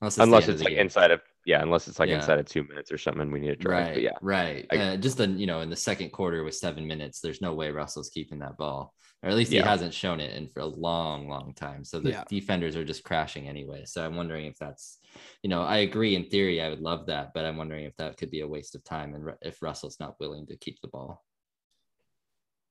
[0.00, 2.16] unless, unless it's like inside of yeah, unless it's like yeah.
[2.16, 3.86] inside of two minutes or something, we need to drive.
[3.86, 4.66] Right, but yeah, right.
[4.72, 7.54] I, uh, just then, you know, in the second quarter with seven minutes, there's no
[7.54, 8.92] way Russell's keeping that ball,
[9.22, 9.68] or at least he yeah.
[9.68, 11.84] hasn't shown it in for a long, long time.
[11.84, 12.24] So the yeah.
[12.28, 13.84] defenders are just crashing anyway.
[13.86, 14.98] So I'm wondering if that's,
[15.42, 18.16] you know, I agree in theory, I would love that, but I'm wondering if that
[18.18, 21.24] could be a waste of time and if Russell's not willing to keep the ball.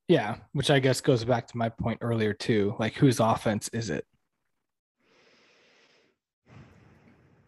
[0.08, 2.76] Yeah, which I guess goes back to my point earlier too.
[2.80, 4.06] Like, whose offense is it?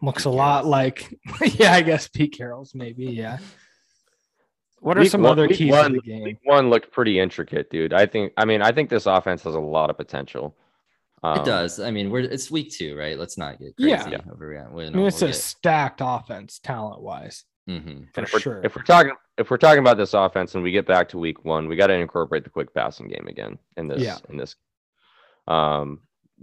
[0.01, 1.17] looks a lot like
[1.55, 3.37] yeah i guess pete carroll's maybe yeah
[4.79, 6.37] what are week some one, other keys one, the game?
[6.43, 7.93] one looked pretty intricate dude.
[7.93, 10.55] I think i mean i think this offense has a lot of potential.
[11.23, 11.79] Um, it does.
[11.79, 13.17] I mean we're it's week two right?
[13.17, 14.19] Let's not get crazy yeah.
[14.31, 15.39] over I mean, it's we'll a get...
[15.39, 18.03] stacked offense talent wise mm-hmm.
[18.13, 18.61] for if sure.
[18.63, 21.43] if we're talking if we're talking about this offense and we get back to week
[21.43, 24.17] one we got to incorporate the quick passing game again in this yeah.
[24.29, 24.55] in this.
[25.47, 26.01] Um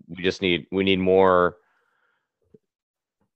[0.09, 1.57] we just need we need more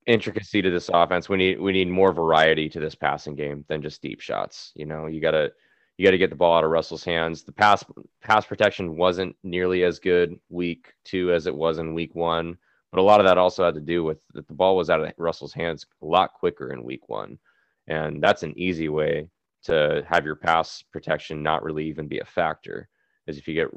[0.08, 1.28] intricacy to this offense.
[1.28, 4.72] We need we need more variety to this passing game than just deep shots.
[4.74, 5.52] You know, you gotta
[5.96, 7.44] you gotta get the ball out of Russell's hands.
[7.44, 7.84] The pass
[8.22, 12.56] pass protection wasn't nearly as good week two as it was in week one,
[12.90, 15.00] but a lot of that also had to do with that the ball was out
[15.00, 17.38] of Russell's hands a lot quicker in week one,
[17.86, 19.28] and that's an easy way
[19.64, 22.88] to have your pass protection not really even be a factor,
[23.26, 23.68] is if you get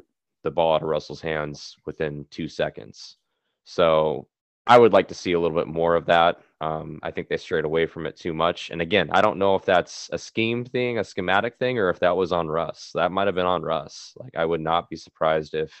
[0.44, 3.16] the ball out of Russell's hands within two seconds.
[3.64, 4.26] So
[4.66, 6.40] I would like to see a little bit more of that.
[6.60, 8.70] Um, I think they strayed away from it too much.
[8.70, 11.98] And again, I don't know if that's a scheme thing, a schematic thing, or if
[12.00, 12.92] that was on Russ.
[12.94, 14.12] That might have been on Russ.
[14.16, 15.72] Like I would not be surprised if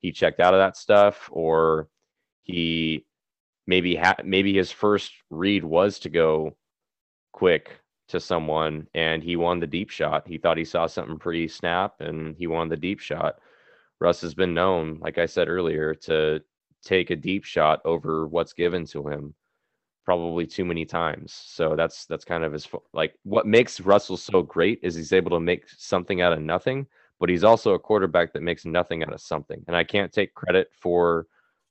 [0.00, 1.88] he checked out of that stuff or
[2.44, 3.06] he
[3.66, 6.56] maybe had maybe his first read was to go
[7.32, 10.26] quick to someone and he won the deep shot.
[10.28, 13.36] He thought he saw something pretty snap and he won the deep shot.
[14.00, 16.42] Russ has been known, like I said earlier, to
[16.84, 19.34] take a deep shot over what's given to him
[20.04, 21.32] probably too many times.
[21.32, 25.30] So that's that's kind of his like what makes Russell so great is he's able
[25.30, 26.86] to make something out of nothing,
[27.20, 29.62] but he's also a quarterback that makes nothing out of something.
[29.66, 31.26] And I can't take credit for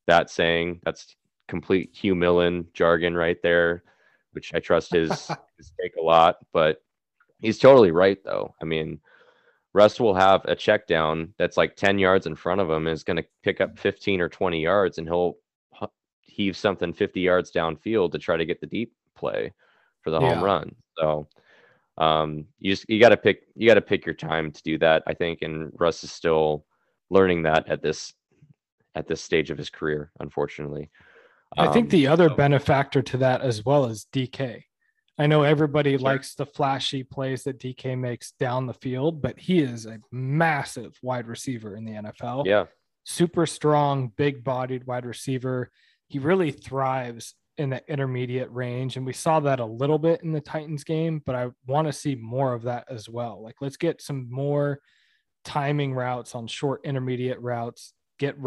[0.08, 0.80] that saying.
[0.84, 1.16] That's
[1.48, 3.84] complete Hugh Millen jargon right there,
[4.32, 5.10] which I trust his
[5.58, 6.82] his take a lot, but
[7.40, 8.56] he's totally right though.
[8.62, 9.00] I mean,
[9.74, 13.04] Russ will have a check down that's like 10 yards in front of him is
[13.04, 15.38] going to pick up 15 or 20 yards and he'll
[16.22, 19.54] heave something 50 yards downfield to try to get the deep play
[20.02, 20.34] for the yeah.
[20.34, 20.76] home run.
[20.98, 21.28] So
[21.98, 24.78] um, you just you got to pick you got to pick your time to do
[24.80, 26.66] that I think and Russ is still
[27.10, 28.14] learning that at this
[28.96, 30.90] at this stage of his career unfortunately.
[31.58, 32.36] I think um, the other so.
[32.36, 34.64] benefactor to that as well is DK.
[35.22, 36.00] I know everybody sure.
[36.00, 40.98] likes the flashy plays that DK makes down the field, but he is a massive
[41.04, 42.48] wide receiver in the NFL.
[42.48, 42.66] Yeah.
[43.04, 45.70] super strong, big bodied wide receiver.
[46.08, 48.98] He really thrives in the intermediate range.
[48.98, 51.94] And we saw that a little bit in the Titans game, but I want to
[51.94, 53.44] see more of that as well.
[53.44, 54.80] Like, let's get some more
[55.46, 58.38] timing routes on short intermediate routes, get,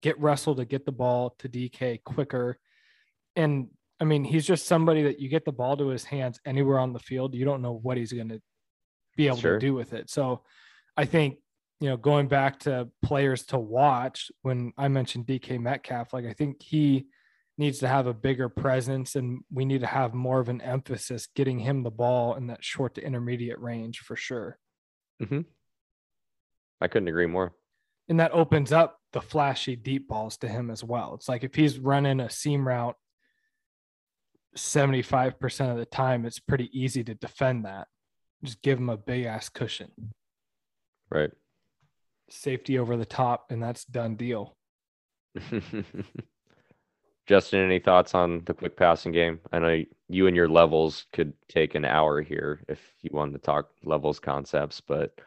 [0.00, 2.60] get Russell to get the ball to DK quicker.
[3.34, 3.66] And
[4.00, 6.92] I mean, he's just somebody that you get the ball to his hands anywhere on
[6.92, 7.34] the field.
[7.34, 8.40] You don't know what he's going to
[9.16, 9.58] be able sure.
[9.58, 10.10] to do with it.
[10.10, 10.42] So
[10.96, 11.38] I think,
[11.80, 16.32] you know, going back to players to watch when I mentioned DK Metcalf, like I
[16.32, 17.06] think he
[17.56, 21.28] needs to have a bigger presence and we need to have more of an emphasis
[21.34, 24.58] getting him the ball in that short to intermediate range for sure.
[25.22, 25.40] Mm-hmm.
[26.80, 27.52] I couldn't agree more.
[28.08, 31.14] And that opens up the flashy deep balls to him as well.
[31.14, 32.96] It's like if he's running a seam route
[34.56, 37.88] 75% of the time, it's pretty easy to defend that.
[38.42, 39.90] Just give them a big ass cushion.
[41.10, 41.30] Right.
[42.30, 44.56] Safety over the top, and that's done deal.
[47.26, 49.40] Justin, any thoughts on the quick passing game?
[49.50, 53.38] I know you and your levels could take an hour here if you wanted to
[53.38, 55.18] talk levels concepts, but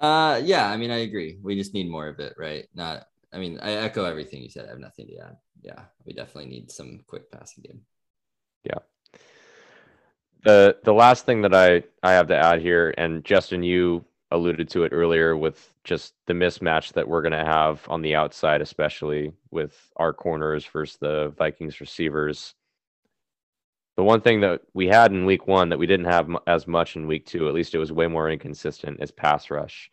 [0.00, 1.38] uh yeah, I mean I agree.
[1.42, 2.66] We just need more of it, right?
[2.74, 4.66] Not I mean, I echo everything you said.
[4.66, 5.36] I have nothing to add.
[5.62, 7.82] Yeah, we definitely need some quick passing game.
[8.64, 8.78] Yeah.
[10.42, 14.68] The the last thing that I I have to add here, and Justin, you alluded
[14.70, 18.60] to it earlier with just the mismatch that we're going to have on the outside,
[18.60, 22.54] especially with our corners versus the Vikings receivers.
[23.96, 26.96] The one thing that we had in week one that we didn't have as much
[26.96, 29.90] in week two, at least it was way more inconsistent, is pass rush.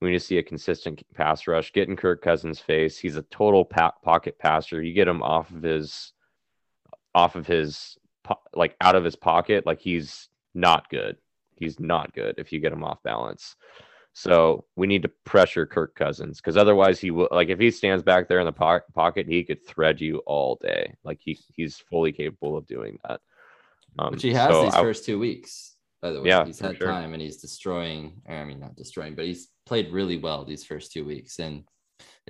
[0.00, 1.72] We need to see a consistent pass rush.
[1.72, 2.96] Get in Kirk Cousins' face.
[2.96, 4.80] He's a total pa- pocket passer.
[4.80, 6.12] You get him off of his,
[7.14, 7.98] off of his,
[8.54, 11.16] like out of his pocket, like he's not good
[11.60, 13.54] he's not good if you get him off balance.
[14.12, 18.02] So we need to pressure Kirk Cousins because otherwise he will like if he stands
[18.02, 20.94] back there in the po- pocket, he could thread you all day.
[21.04, 23.20] Like he he's fully capable of doing that.
[23.98, 25.76] Um, Which he has so these I, first two weeks.
[26.02, 26.88] By the way, yeah, he's had sure.
[26.88, 28.22] time and he's destroying.
[28.28, 31.38] I mean, not destroying, but he's played really well these first two weeks.
[31.38, 31.64] And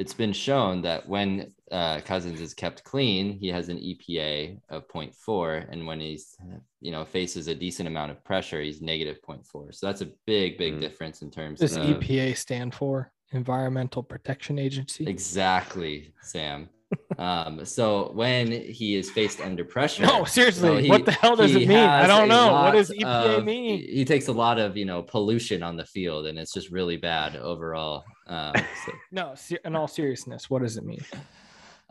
[0.01, 4.89] it's been shown that when uh, Cousins is kept clean, he has an EPA of
[4.89, 6.39] 0.4, and when he's
[6.81, 9.75] you know faces a decent amount of pressure, he's negative 0.4.
[9.75, 10.81] So that's a big, big mm.
[10.81, 11.61] difference in terms.
[11.61, 15.07] Does of EPA stand for Environmental Protection Agency?
[15.07, 16.71] Exactly, Sam.
[17.19, 21.55] Um, so when he is faced under pressure, no, seriously, he, what the hell does
[21.55, 21.79] it mean?
[21.79, 22.53] I don't know.
[22.53, 23.81] What does EPA of, mean?
[23.81, 26.97] He takes a lot of you know pollution on the field, and it's just really
[26.97, 28.05] bad overall.
[28.27, 28.55] Um,
[28.87, 28.93] so.
[29.13, 29.35] no,
[29.65, 31.05] in all seriousness, what does it mean?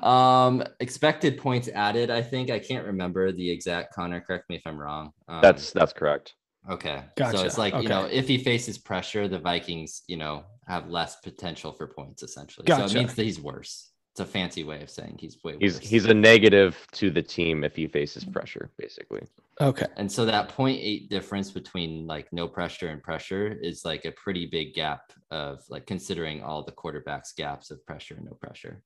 [0.01, 2.09] Um, expected points added.
[2.09, 3.93] I think I can't remember the exact.
[3.93, 5.11] Connor, correct me if I'm wrong.
[5.27, 6.35] Um, that's that's correct.
[6.69, 7.37] Okay, gotcha.
[7.37, 7.83] so it's like okay.
[7.83, 12.21] you know, if he faces pressure, the Vikings, you know, have less potential for points
[12.23, 12.65] essentially.
[12.65, 12.89] Gotcha.
[12.89, 13.91] So it means that he's worse.
[14.19, 15.87] It's a fancy way of saying he's way he's worse.
[15.87, 18.33] he's a negative to the team if he faces mm-hmm.
[18.33, 19.21] pressure, basically.
[19.61, 19.85] Okay.
[19.95, 24.45] And so that 0.8 difference between like no pressure and pressure is like a pretty
[24.45, 28.83] big gap of like considering all the quarterbacks gaps of pressure and no pressure.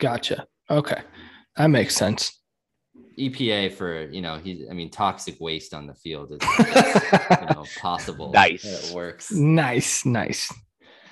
[0.00, 0.48] Gotcha.
[0.68, 1.02] Okay.
[1.56, 2.40] That makes sense.
[3.16, 7.64] EPA for you know he I mean toxic waste on the field is you know
[7.80, 8.32] possible.
[8.32, 8.64] Nice.
[8.64, 9.30] It works.
[9.30, 10.52] Nice, nice.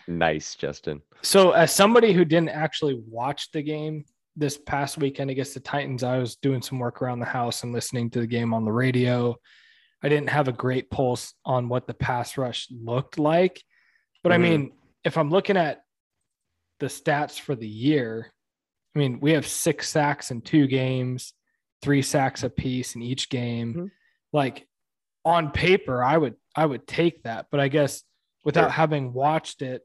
[0.08, 1.02] Nice, Justin.
[1.22, 4.04] So as somebody who didn't actually watch the game
[4.36, 7.72] this past weekend against the Titans, I was doing some work around the house and
[7.72, 9.36] listening to the game on the radio.
[10.02, 13.62] I didn't have a great pulse on what the pass rush looked like.
[14.22, 14.44] But mm-hmm.
[14.44, 14.72] I mean,
[15.04, 15.82] if I'm looking at
[16.80, 18.32] the stats for the year,
[18.94, 21.34] I mean, we have six sacks in two games,
[21.82, 23.74] three sacks apiece in each game.
[23.74, 23.86] Mm-hmm.
[24.32, 24.66] Like
[25.24, 28.02] on paper, I would I would take that, but I guess
[28.44, 28.70] without sure.
[28.70, 29.82] having watched it,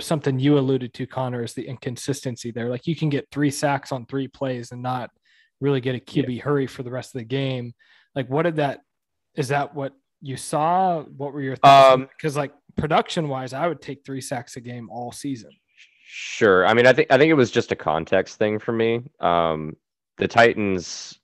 [0.00, 2.68] something you alluded to, Connor, is the inconsistency there.
[2.68, 5.10] Like you can get three sacks on three plays and not
[5.60, 6.42] really get a QB yeah.
[6.42, 7.74] hurry for the rest of the game.
[8.14, 8.80] Like, what did that?
[9.34, 11.02] Is that what you saw?
[11.02, 11.94] What were your thoughts?
[11.94, 15.50] Um, because like production wise, I would take three sacks a game all season.
[16.06, 16.66] Sure.
[16.66, 19.02] I mean, I think I think it was just a context thing for me.
[19.20, 19.76] Um,
[20.18, 21.18] the Titans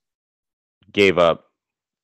[0.92, 1.44] gave up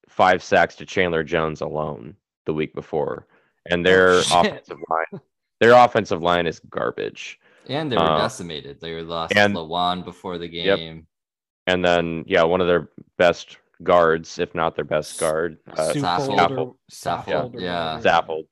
[0.08, 3.26] five sacks to Chandler Jones alone the week before,
[3.66, 5.20] and their oh, offensive line
[5.64, 7.38] their offensive line is garbage.
[7.68, 8.80] And they were uh, decimated.
[8.80, 10.96] They were lost and, Lewan before the game.
[10.96, 11.04] Yep.
[11.66, 16.76] And then yeah, one of their best guards, if not their best guard, uh, Saffold.
[16.92, 17.58] Saffold.
[17.58, 17.98] Yeah.
[18.02, 18.44] Saffold.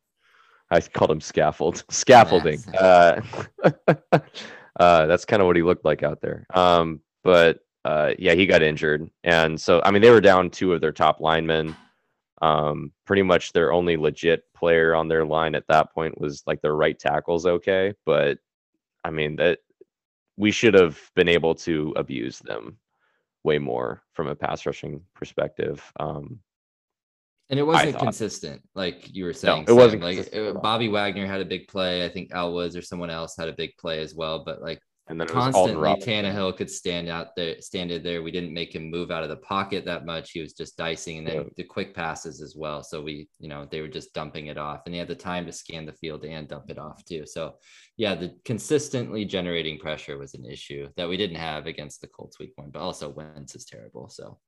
[0.71, 1.85] I called him scaffold.
[1.91, 2.63] Scaffolding.
[2.75, 3.21] Uh,
[4.81, 6.47] uh, that's kind of what he looked like out there.
[6.55, 10.73] Um, but uh, yeah, he got injured, and so I mean they were down two
[10.73, 11.77] of their top linemen.
[12.43, 16.61] Um, pretty much their only legit player on their line at that point was like
[16.61, 18.39] their right tackle's okay, but
[19.05, 19.61] I mean that
[20.37, 22.79] we should have been able to abuse them
[23.45, 25.83] way more from a pass rushing perspective.
[26.01, 26.41] Um,
[27.51, 29.67] and it wasn't consistent, like you were saying.
[29.67, 32.05] No, it wasn't like it, Bobby Wagner had a big play.
[32.05, 34.43] I think Al Woods or someone else had a big play as well.
[34.45, 34.81] But like
[35.13, 38.23] and then constantly Tannehill could stand out there, standed there.
[38.23, 40.31] We didn't make him move out of the pocket that much.
[40.31, 41.43] He was just dicing and then yeah.
[41.59, 42.83] the quick passes as well.
[42.83, 45.45] So we, you know, they were just dumping it off and he had the time
[45.45, 47.27] to scan the field and dump it off too.
[47.27, 47.57] So
[47.99, 52.39] yeah, the consistently generating pressure was an issue that we didn't have against the Colts
[52.39, 54.09] week one, but also Wentz is terrible.
[54.09, 54.39] So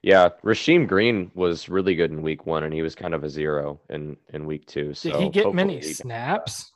[0.00, 3.28] yeah, Rasheem Green was really good in week one and he was kind of a
[3.28, 4.94] zero in, in week two.
[4.94, 6.70] So did he get many snaps?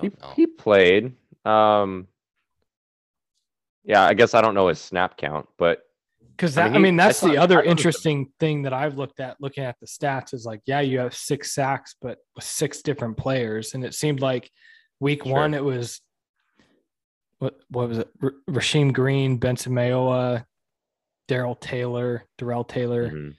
[0.00, 1.12] He, he played.
[1.44, 2.08] Um,
[3.84, 5.82] yeah, I guess I don't know his snap count, but
[6.36, 9.20] because that I mean, I mean that's I the other interesting thing that I've looked
[9.20, 12.82] at looking at the stats is like, yeah, you have six sacks, but with six
[12.82, 14.50] different players, and it seemed like
[15.00, 15.32] week sure.
[15.32, 16.00] one it was
[17.38, 18.08] what what was it?
[18.22, 20.44] R- Rasheem Green, Benson Mayowa,
[21.26, 23.30] Darrell Taylor, Darrell Taylor, mm-hmm.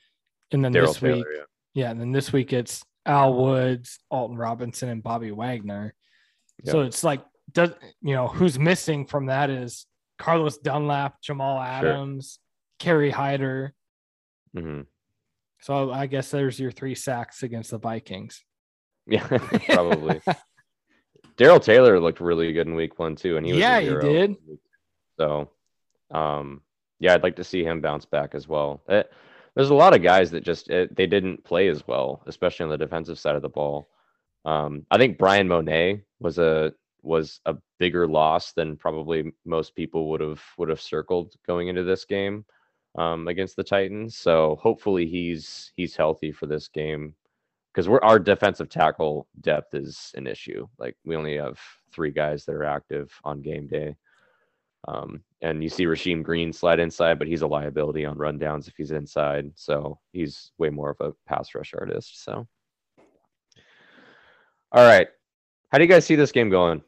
[0.51, 1.43] and then Darrell this Taylor, week, yeah.
[1.73, 5.93] yeah, and then this week it's Al Woods, Alton Robinson, and Bobby Wagner.
[6.63, 6.71] Yeah.
[6.71, 7.71] So it's like does
[8.01, 9.85] you know who's missing from that is
[10.17, 12.85] Carlos Dunlap, Jamal Adams, sure.
[12.85, 13.73] Kerry Hyder.
[14.55, 14.81] Mm-hmm.
[15.61, 18.43] So I guess there's your three sacks against the Vikings.
[19.07, 19.25] Yeah,
[19.69, 20.21] probably.
[21.37, 24.35] Darrell Taylor looked really good in week one too, and he yeah, he did.
[25.17, 25.49] So,
[26.11, 26.61] um,
[26.99, 28.81] yeah, I'd like to see him bounce back as well.
[28.87, 29.15] It, eh,
[29.55, 32.65] there's a lot of guys that just it, eh, they didn't play as well, especially
[32.65, 33.89] on the defensive side of the ball.
[34.45, 36.73] Um, I think Bryan Mone was a
[37.03, 41.83] was a bigger loss than probably most people would have would have circled going into
[41.83, 42.45] this game
[42.97, 44.17] um, against the Titans.
[44.17, 47.13] So hopefully he's he's healthy for this game
[47.71, 50.67] because we're our defensive tackle depth is an issue.
[50.79, 51.59] Like we only have
[51.91, 53.95] three guys that are active on game day.
[54.87, 58.75] Um, and you see Rasheem Green slide inside, but he's a liability on rundowns if
[58.75, 59.51] he's inside.
[59.55, 62.23] So he's way more of a pass rush artist.
[62.23, 62.45] So,
[64.71, 65.07] all right,
[65.71, 66.83] how do you guys see this game going?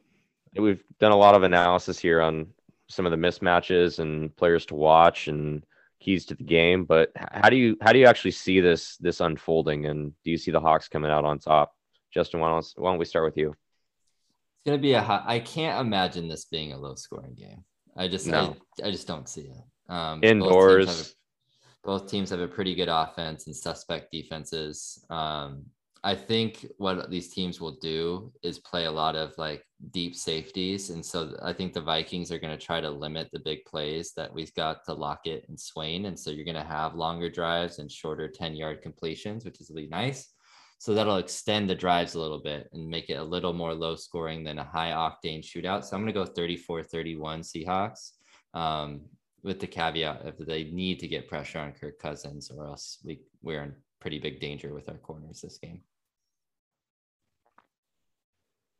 [0.58, 2.48] We've done a lot of analysis here on
[2.88, 5.64] some of the mismatches and players to watch and
[6.00, 6.84] keys to the game.
[6.84, 9.86] But how do you how do you actually see this this unfolding?
[9.86, 11.74] And do you see the Hawks coming out on top?
[12.12, 13.50] Justin, why don't, why don't we start with you?
[13.50, 17.64] It's gonna be a high, I can't imagine this being a low scoring game.
[17.96, 18.56] I just no.
[18.82, 19.92] I, I just don't see it.
[19.92, 20.86] Um, Indoors.
[20.86, 25.04] Both teams, a, both teams, have a pretty good offense and suspect defenses.
[25.10, 25.66] Um,
[26.04, 30.90] I think what these teams will do is play a lot of like deep safeties.
[30.90, 34.12] And so I think the Vikings are going to try to limit the big plays
[34.16, 36.06] that we've got to Lockett and Swain.
[36.06, 39.70] And so you're going to have longer drives and shorter 10 yard completions, which is
[39.70, 40.32] really nice.
[40.78, 43.96] So that'll extend the drives a little bit and make it a little more low
[43.96, 45.84] scoring than a high octane shootout.
[45.84, 48.12] So I'm going to go 34 31 Seahawks
[48.52, 49.00] um,
[49.42, 53.20] with the caveat of they need to get pressure on Kirk Cousins or else we,
[53.42, 55.82] we're in pretty big danger with our corners this game.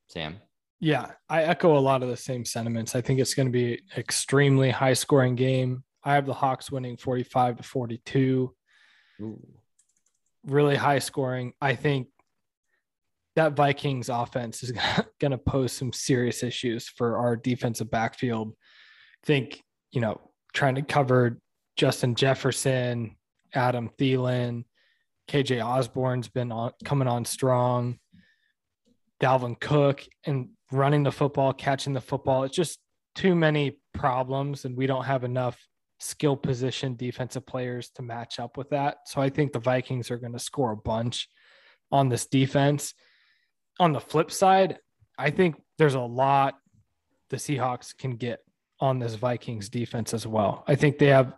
[0.09, 0.37] Sam?
[0.79, 2.95] Yeah, I echo a lot of the same sentiments.
[2.95, 5.85] I think it's going to be an extremely high scoring game.
[6.05, 8.55] I have the Hawks winning 45 to 42.
[9.23, 9.49] Ooh.
[10.45, 11.55] Really high scoring.
[11.61, 12.09] I think
[13.37, 14.73] that Vikings offense is
[15.21, 18.53] going to pose some serious issues for our defensive backfield.
[19.25, 20.21] I think, you know,
[20.53, 21.39] trying to cover
[21.77, 23.17] Justin Jefferson,
[23.55, 24.65] Adam Thielen,
[25.29, 27.99] KJ Osborn's been on coming on strong.
[29.21, 32.45] Dalvin Cook and running the football, catching the football.
[32.45, 32.79] It's just
[33.15, 35.59] too many problems, and we don't have enough
[35.99, 38.99] skill position defensive players to match up with that.
[39.07, 41.29] So I think the Vikings are going to score a bunch
[41.91, 42.95] on this defense.
[43.81, 44.79] On the flip side,
[45.19, 46.55] I think there's a lot
[47.31, 48.41] the Seahawks can get
[48.81, 50.65] on this Vikings defense as well.
[50.69, 51.33] I think they have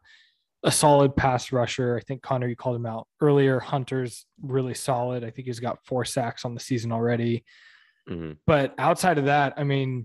[0.69, 1.97] a solid pass rusher.
[1.97, 3.59] I think Connor, you called him out earlier.
[3.59, 5.25] Hunter's really solid.
[5.25, 7.43] I think he's got four sacks on the season already.
[8.07, 8.33] Mm-hmm.
[8.47, 10.05] But outside of that, I mean,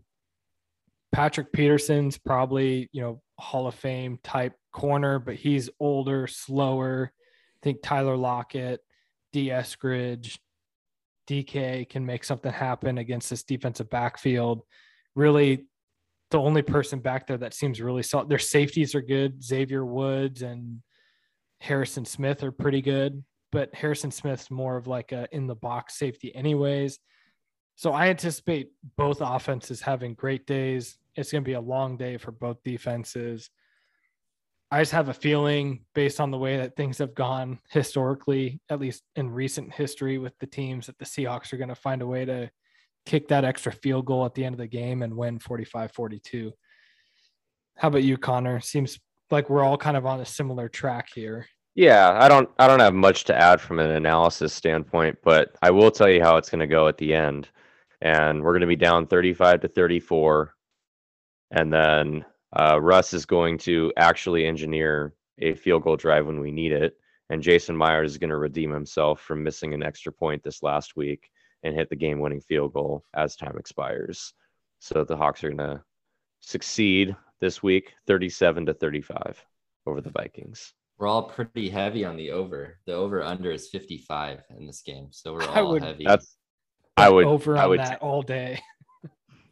[1.12, 7.12] Patrick Peterson's probably, you know, Hall of Fame type corner, but he's older, slower.
[7.14, 8.80] I think Tyler Lockett,
[9.34, 10.38] Dee Eskridge,
[11.28, 14.62] DK can make something happen against this defensive backfield.
[15.14, 15.66] Really,
[16.34, 18.28] the only person back there that seems really solid.
[18.28, 19.44] Their safeties are good.
[19.44, 20.82] Xavier Woods and
[21.62, 25.96] Harrison Smith are pretty good, but Harrison Smith's more of like a in the box
[25.96, 26.98] safety, anyways.
[27.76, 30.98] So I anticipate both offenses having great days.
[31.16, 33.52] It's going to be a long day for both defenses.
[34.72, 38.80] I just have a feeling based on the way that things have gone historically, at
[38.80, 42.08] least in recent history with the teams, that the Seahawks are going to find a
[42.08, 42.50] way to
[43.06, 46.52] kick that extra field goal at the end of the game and win 45-42.
[47.78, 48.60] How about you, Connor?
[48.60, 49.00] Seems
[49.32, 51.48] like we're all kind of on a similar track here.
[51.76, 55.72] Yeah, I don't I don't have much to add from an analysis standpoint, but I
[55.72, 57.50] will tell you how it's going to go at the end.
[58.02, 60.54] And we're going to be down 35 to 34.
[61.52, 62.26] And then
[62.56, 66.98] uh, Russ is going to actually engineer a field goal drive when we need it.
[67.30, 70.96] And Jason Myers is going to redeem himself from missing an extra point this last
[70.96, 71.32] week
[71.64, 74.34] and hit the game winning field goal as time expires.
[74.80, 75.82] So the Hawks are going to
[76.42, 79.44] succeed this week 37 to 35
[79.86, 80.74] over the Vikings.
[80.98, 82.78] We're all pretty heavy on the over.
[82.86, 85.08] The over under is 55 in this game.
[85.12, 86.36] So we're I all would- heavy That's
[86.96, 88.60] I would over I on would that all day.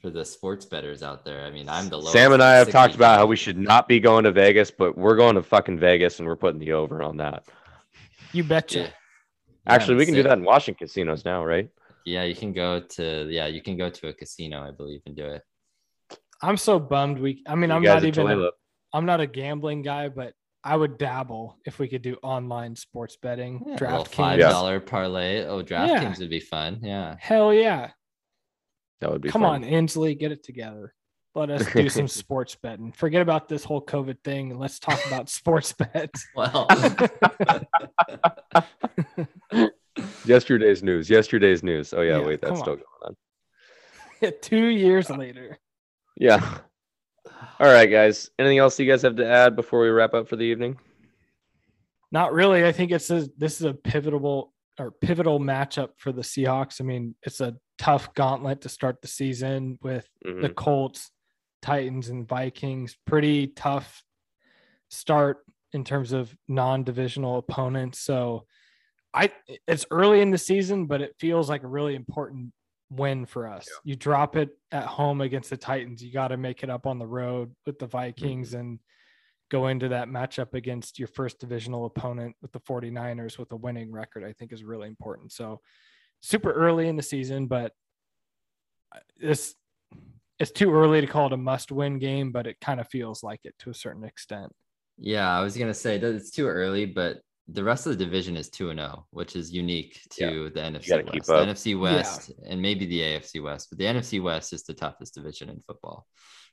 [0.02, 1.44] for the sports betters out there.
[1.46, 2.14] I mean, I'm the lowest.
[2.14, 4.98] Sam and I have talked about how we should not be going to Vegas, but
[4.98, 7.46] we're going to fucking Vegas and we're putting the over on that.
[8.32, 8.80] You betcha.
[8.82, 8.90] Yeah.
[9.68, 11.70] Actually, Yeah, we can do that in Washington casinos now, right?
[12.06, 15.16] Yeah, you can go to yeah, you can go to a casino, I believe, and
[15.16, 15.42] do it.
[16.42, 17.20] I'm so bummed.
[17.20, 17.44] We.
[17.48, 18.28] I mean, You I'm not even.
[18.28, 18.52] A, Tulalip.
[18.94, 20.34] I'm not a gambling guy, but
[20.64, 23.64] I would dabble if we could do online sports betting.
[23.66, 24.08] Yeah, a DraftKings.
[24.10, 25.44] five dollar parlay.
[25.46, 26.16] Oh, DraftKings Yeah.
[26.20, 26.80] would be fun.
[26.82, 27.16] Yeah.
[27.20, 27.92] Hell yeah!
[29.02, 29.64] That would be Come fun.
[29.64, 30.94] on, Inslee, get it together.
[31.34, 32.92] Let us do some sports betting.
[32.92, 36.28] Forget about this whole COVID thing and let's talk about sports bets.
[36.36, 36.68] Well,
[40.26, 41.10] Yesterday's news.
[41.10, 41.94] Yesterday's news.
[41.94, 42.80] Oh yeah, Yeah, wait, that's still on.
[42.80, 43.16] going
[44.24, 44.34] on.
[44.42, 45.58] Two years later.
[46.18, 46.58] Yeah.
[47.60, 48.30] All right, guys.
[48.40, 50.78] Anything else you guys have to add before we wrap up for the evening?
[52.12, 52.66] Not really.
[52.66, 56.82] I think it's a this is a pivotal or pivotal matchup for the Seahawks.
[56.82, 60.56] I mean, it's a tough gauntlet to start the season with the Mhm.
[60.56, 61.12] Colts,
[61.62, 62.98] Titans, and Vikings.
[63.06, 64.04] Pretty tough
[64.90, 68.00] start in terms of non-divisional opponents.
[68.00, 68.46] So
[69.14, 69.32] I
[69.68, 72.54] it's early in the season, but it feels like a really important
[72.90, 73.68] win for us.
[73.84, 77.00] You drop it at home against the Titans, you got to make it up on
[77.00, 78.60] the road with the Vikings mm-hmm.
[78.60, 78.80] and
[79.50, 83.92] go into that matchup against your first divisional opponent with the 49ers with a winning
[83.92, 85.32] record, I think is really important.
[85.34, 85.60] So
[86.22, 87.74] super early in the season, but
[88.96, 89.56] uh, this
[90.40, 93.22] it's too early to call it a must win game, but it kind of feels
[93.22, 94.52] like it to a certain extent.
[94.98, 97.22] yeah, I was gonna say that it's too early, but
[97.54, 100.92] the rest of the division is two and zero, which is unique to the NFC
[100.92, 101.12] West.
[101.12, 101.34] keep The.
[101.34, 105.50] NFC West and maybe the AFC West, but the NFC West is the toughest division
[105.50, 106.08] in football.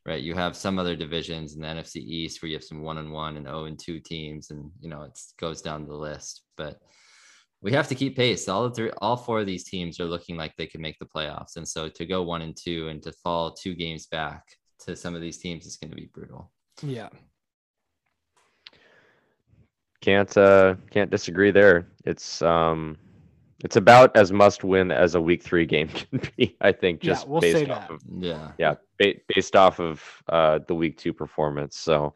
[0.06, 2.98] Right, you have some other divisions in the NFC East where you have some one
[2.98, 6.42] and one and zero and two teams, and you know it goes down the list.
[6.56, 6.78] But
[7.60, 8.48] we have to keep pace.
[8.48, 11.06] All the three, all four of these teams are looking like they can make the
[11.06, 14.44] playoffs, and so to go one and two and to fall two games back
[14.80, 16.52] to some of these teams is going to be brutal.
[16.82, 17.08] Yeah.
[20.00, 21.88] Can't uh can't disagree there.
[22.04, 22.96] It's um
[23.64, 27.08] it's about as must win as a week three game can be, I think, just
[27.08, 27.94] Yeah, just we'll based say off that.
[27.94, 31.76] of Yeah, yeah, ba- based off of uh the week two performance.
[31.76, 32.14] So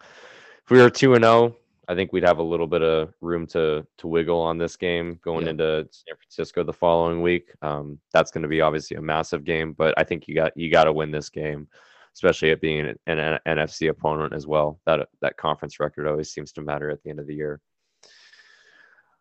[0.65, 1.57] if we were two and oh,
[1.89, 5.19] I think we'd have a little bit of room to to wiggle on this game
[5.25, 5.51] going Yeah.
[5.51, 7.53] into San Francisco the following week.
[7.63, 10.93] Um that's gonna be obviously a massive game, but I think you got you gotta
[10.93, 11.67] win this game,
[12.15, 14.79] especially it being an, an NFC opponent as well.
[14.87, 17.61] That that conference record always seems to matter at the end of the year.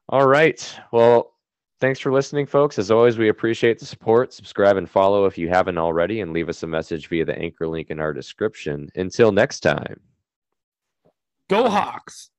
[0.09, 0.79] All right.
[0.91, 1.33] Well,
[1.79, 2.77] thanks for listening, folks.
[2.77, 4.33] As always, we appreciate the support.
[4.33, 7.67] Subscribe and follow if you haven't already, and leave us a message via the anchor
[7.67, 8.89] link in our description.
[8.95, 9.99] Until next time.
[11.49, 12.29] Go Hawks.